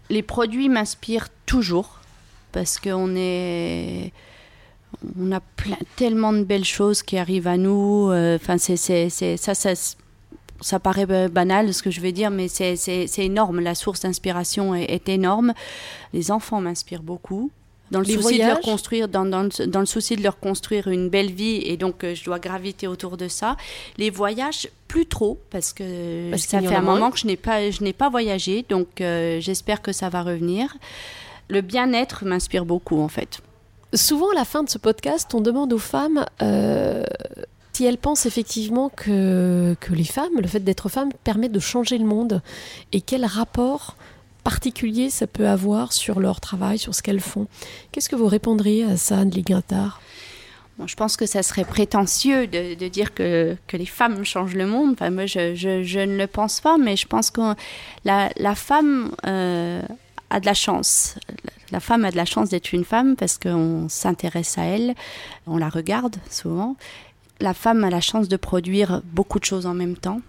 les 0.10 0.24
produits 0.24 0.70
m'inspirent 0.70 1.30
toujours 1.46 2.00
parce 2.52 2.80
qu'on 2.80 3.16
est 3.16 4.12
on 5.19 5.32
a 5.32 5.39
plein, 5.39 5.77
tellement 5.95 6.34
de 6.34 6.43
belles 6.43 6.65
choses 6.65 7.03
qui 7.03 7.17
arrivent 7.17 7.47
à 7.47 7.58
nous. 7.58 8.08
Enfin, 8.08 8.56
euh, 8.56 8.75
c'est, 8.75 9.10
ça, 9.10 9.56
ça, 9.56 9.73
ça 10.62 10.79
paraît 10.79 11.06
banal 11.29 11.73
ce 11.73 11.84
que 11.84 11.91
je 11.91 12.01
vais 12.01 12.12
dire, 12.12 12.32
mais 12.32 12.47
c'est, 12.47 12.77
énorme. 13.17 13.60
La 13.60 13.75
source 13.75 14.01
d'inspiration 14.01 14.75
est, 14.75 14.86
est, 14.86 15.10
énorme. 15.10 15.53
Les 16.13 16.32
enfants 16.32 16.62
m'inspirent 16.62 17.03
beaucoup. 17.03 17.51
Dans 17.91 17.99
le, 17.99 18.06
Les 18.06 18.13
souci 18.13 18.23
voyages 18.23 18.47
de 18.47 18.53
leur 18.53 18.62
construire, 18.62 19.08
dans, 19.08 19.25
dans, 19.25 19.43
le, 19.43 19.67
dans, 19.67 19.82
le, 19.82 19.86
souci 19.86 20.15
de 20.15 20.23
leur 20.23 20.39
construire 20.39 20.88
une 20.88 21.10
belle 21.10 21.32
vie, 21.32 21.62
et 21.63 21.77
donc 21.77 22.03
euh, 22.03 22.15
je 22.15 22.23
dois 22.23 22.39
graviter 22.39 22.88
autour 22.88 23.17
de 23.17 23.27
ça. 23.27 23.56
Les 23.97 24.10
voyages, 24.10 24.67
plus 24.88 25.06
trop, 25.06 25.39
parce 25.51 25.73
que 25.73 26.32
parce 26.32 26.43
ça 26.43 26.62
fait 26.62 26.75
un 26.75 26.82
moment 26.82 27.12
que 27.12 27.19
je 27.19 27.27
n'ai 27.27 27.36
pas, 27.36 27.69
je 27.69 27.84
n'ai 27.84 27.93
pas 27.93 28.10
voyagé, 28.10 28.65
donc 28.67 29.01
euh, 29.01 29.39
j'espère 29.41 29.82
que 29.82 29.91
ça 29.91 30.10
va 30.10 30.23
revenir. 30.23 30.75
Le 31.49 31.62
bien-être 31.62 32.25
m'inspire 32.25 32.65
beaucoup, 32.65 32.99
en 32.99 33.10
fait. 33.10 33.41
Souvent, 33.93 34.32
à 34.32 34.36
la 34.36 34.45
fin 34.45 34.63
de 34.63 34.69
ce 34.69 34.79
podcast, 34.79 35.34
on 35.36 35.41
demande 35.41 35.71
aux 35.71 35.77
femmes 35.77 36.25
euh, 36.41 37.03
si 37.73 37.86
elles 37.86 37.97
pensent 37.97 38.25
effectivement 38.25 38.89
que, 38.89 39.75
les 39.91 40.03
femmes, 40.03 40.39
le 40.39 40.47
fait 40.47 40.62
d'être 40.62 40.89
femme, 40.89 41.10
permet 41.23 41.49
de 41.49 41.60
changer 41.60 41.97
le 41.97 42.06
monde 42.06 42.41
et 42.91 43.01
quel 43.01 43.25
rapport 43.25 43.95
particulier 44.43 45.10
ça 45.10 45.27
peut 45.27 45.47
avoir 45.47 45.93
sur 45.93 46.19
leur 46.19 46.41
travail, 46.41 46.79
sur 46.79 46.95
ce 46.95 47.03
qu'elles 47.03 47.19
font. 47.19 47.47
Qu'est-ce 47.91 48.10
que 48.10 48.15
vous 48.15 48.27
répondriez 48.27 48.84
à 48.84 48.97
ça, 48.97 49.19
Anne 49.19 49.29
Guintard 49.29 50.01
Bon, 50.79 50.88
je 50.88 50.95
pense 50.95 51.15
que 51.17 51.27
ça 51.27 51.43
serait 51.43 51.65
prétentieux 51.65 52.47
de, 52.47 52.88
dire 52.88 53.13
que, 53.13 53.56
les 53.71 53.86
femmes 53.86 54.23
changent 54.25 54.56
le 54.56 54.65
monde. 54.65 54.93
Enfin, 54.93 55.12
moi, 55.12 55.27
je, 55.27 56.06
ne 56.06 56.17
le 56.17 56.27
pense 56.27 56.62
pas, 56.62 56.77
mais 56.79 56.95
je 56.95 57.06
pense 57.06 57.29
que 57.29 57.53
la, 58.06 58.32
la 58.38 58.56
femme 58.56 59.12
euh, 59.27 59.84
a 60.34 60.39
de 60.39 60.46
la 60.46 60.56
chance. 60.56 61.15
La 61.72 61.80
femme 61.80 62.06
a 62.06 62.12
de 62.12 62.17
la 62.17 62.26
chance 62.26 62.50
d'être 62.50 62.74
une 62.74 62.84
femme 62.84 63.15
parce 63.15 63.38
qu'on 63.38 63.88
s'intéresse 63.88 64.58
à 64.58 64.63
elle, 64.63 64.96
on 65.46 65.58
la 65.58 65.69
regarde 65.69 66.15
souvent. 66.30 66.76
La 67.39 67.54
femme 67.54 67.84
a 67.84 67.89
la 67.89 68.02
chance 68.02 68.28
de 68.28 68.36
produire 68.36 69.02
beaucoup 69.06 69.39
de 69.39 69.46
choses 69.46 69.67
en 69.67 69.76
même 69.76 69.96
temps, 69.96 70.22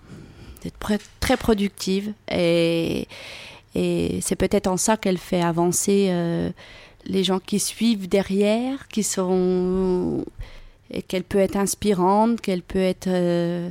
d'être 0.63 0.79
très 1.21 1.37
productive 1.37 2.13
et, 2.31 3.09
c'est 3.77 4.37
peut-être 4.37 4.69
en 4.69 4.77
ça 4.77 4.97
qu'elle 4.97 5.19
fait 5.19 5.43
avancer 5.43 6.07
euh, 6.11 6.51
les 7.07 7.25
gens 7.25 7.41
qui 7.41 7.59
suivent 7.59 8.09
derrière, 8.09 8.87
qui 8.87 9.03
sont 9.03 10.25
et 10.93 11.03
qu'elle 11.03 11.25
peut 11.25 11.41
être 11.41 11.57
inspirante, 11.57 12.41
qu'elle 12.41 12.63
peut 12.63 12.79
être 12.79 13.09
euh, 13.09 13.69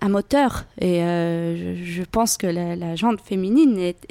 un 0.00 0.08
moteur. 0.08 0.64
Et 0.80 1.02
euh, 1.02 1.76
je, 1.84 2.02
pense 2.02 2.38
que 2.38 2.46
la, 2.46 2.76
la 2.76 2.96
jante 2.96 3.20
féminine 3.20 3.78
est, 3.78 4.08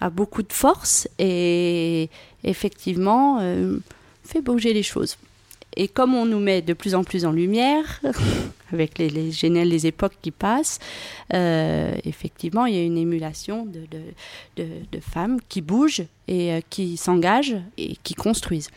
a, 0.00 0.10
beaucoup 0.10 0.42
de 0.42 0.52
force 0.52 1.08
et 1.18 2.08
effectivement 2.44 3.38
euh, 3.40 3.78
fait 4.24 4.40
bouger 4.40 4.72
les 4.72 4.82
choses. 4.82 5.16
Et 5.76 5.86
comme 5.86 6.14
on 6.14 6.26
nous 6.26 6.40
met 6.40 6.62
de 6.62 6.72
plus 6.72 6.94
en 6.94 7.04
plus 7.04 7.24
en 7.24 7.30
lumière, 7.30 8.00
avec 8.72 8.98
les, 8.98 9.08
les 9.08 9.30
les 9.64 9.86
époques 9.86 10.16
qui 10.20 10.32
passent, 10.32 10.80
euh, 11.32 11.94
effectivement, 12.04 12.66
il 12.66 12.74
y 12.74 12.78
a 12.78 12.82
une 12.82 12.98
émulation 12.98 13.66
de 14.56 15.00
femmes 15.00 15.38
qui 15.48 15.60
bougent 15.60 16.04
et 16.26 16.52
euh, 16.52 16.60
qui 16.70 16.96
s'engagent 16.96 17.56
et 17.78 17.96
qui 18.02 18.14
construisent. 18.14 18.70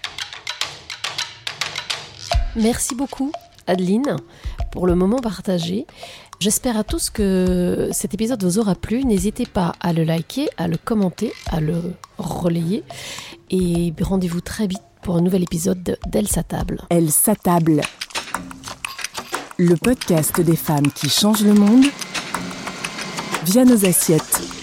Merci 2.56 2.94
beaucoup, 2.94 3.32
Adeline, 3.66 4.18
pour 4.72 4.86
le 4.86 4.94
moment 4.94 5.18
partagé. 5.18 5.88
J'espère 6.44 6.76
à 6.76 6.84
tous 6.84 7.10
que 7.10 7.88
cet 7.94 8.14
épisode 8.14 8.44
vous 8.44 8.60
aura 8.60 8.76
plu. 8.76 9.06
N'hésitez 9.06 9.46
pas 9.46 9.72
à 9.80 9.94
le 9.94 10.04
liker, 10.04 10.50
à 10.58 10.68
le 10.68 10.76
commenter, 10.76 11.32
à 11.50 11.62
le 11.62 11.94
relayer. 12.18 12.84
Et 13.50 13.94
rendez-vous 14.02 14.42
très 14.42 14.68
vite 14.68 14.82
pour 15.04 15.16
un 15.16 15.22
nouvel 15.22 15.44
épisode 15.44 15.98
d'Elle 16.06 16.28
s'attable. 16.28 16.82
Elle 16.90 17.12
s'attable. 17.12 17.80
Le 19.56 19.78
podcast 19.78 20.42
des 20.42 20.58
femmes 20.58 20.92
qui 20.92 21.08
changent 21.08 21.46
le 21.46 21.54
monde 21.54 21.86
via 23.46 23.64
nos 23.64 23.86
assiettes. 23.86 24.63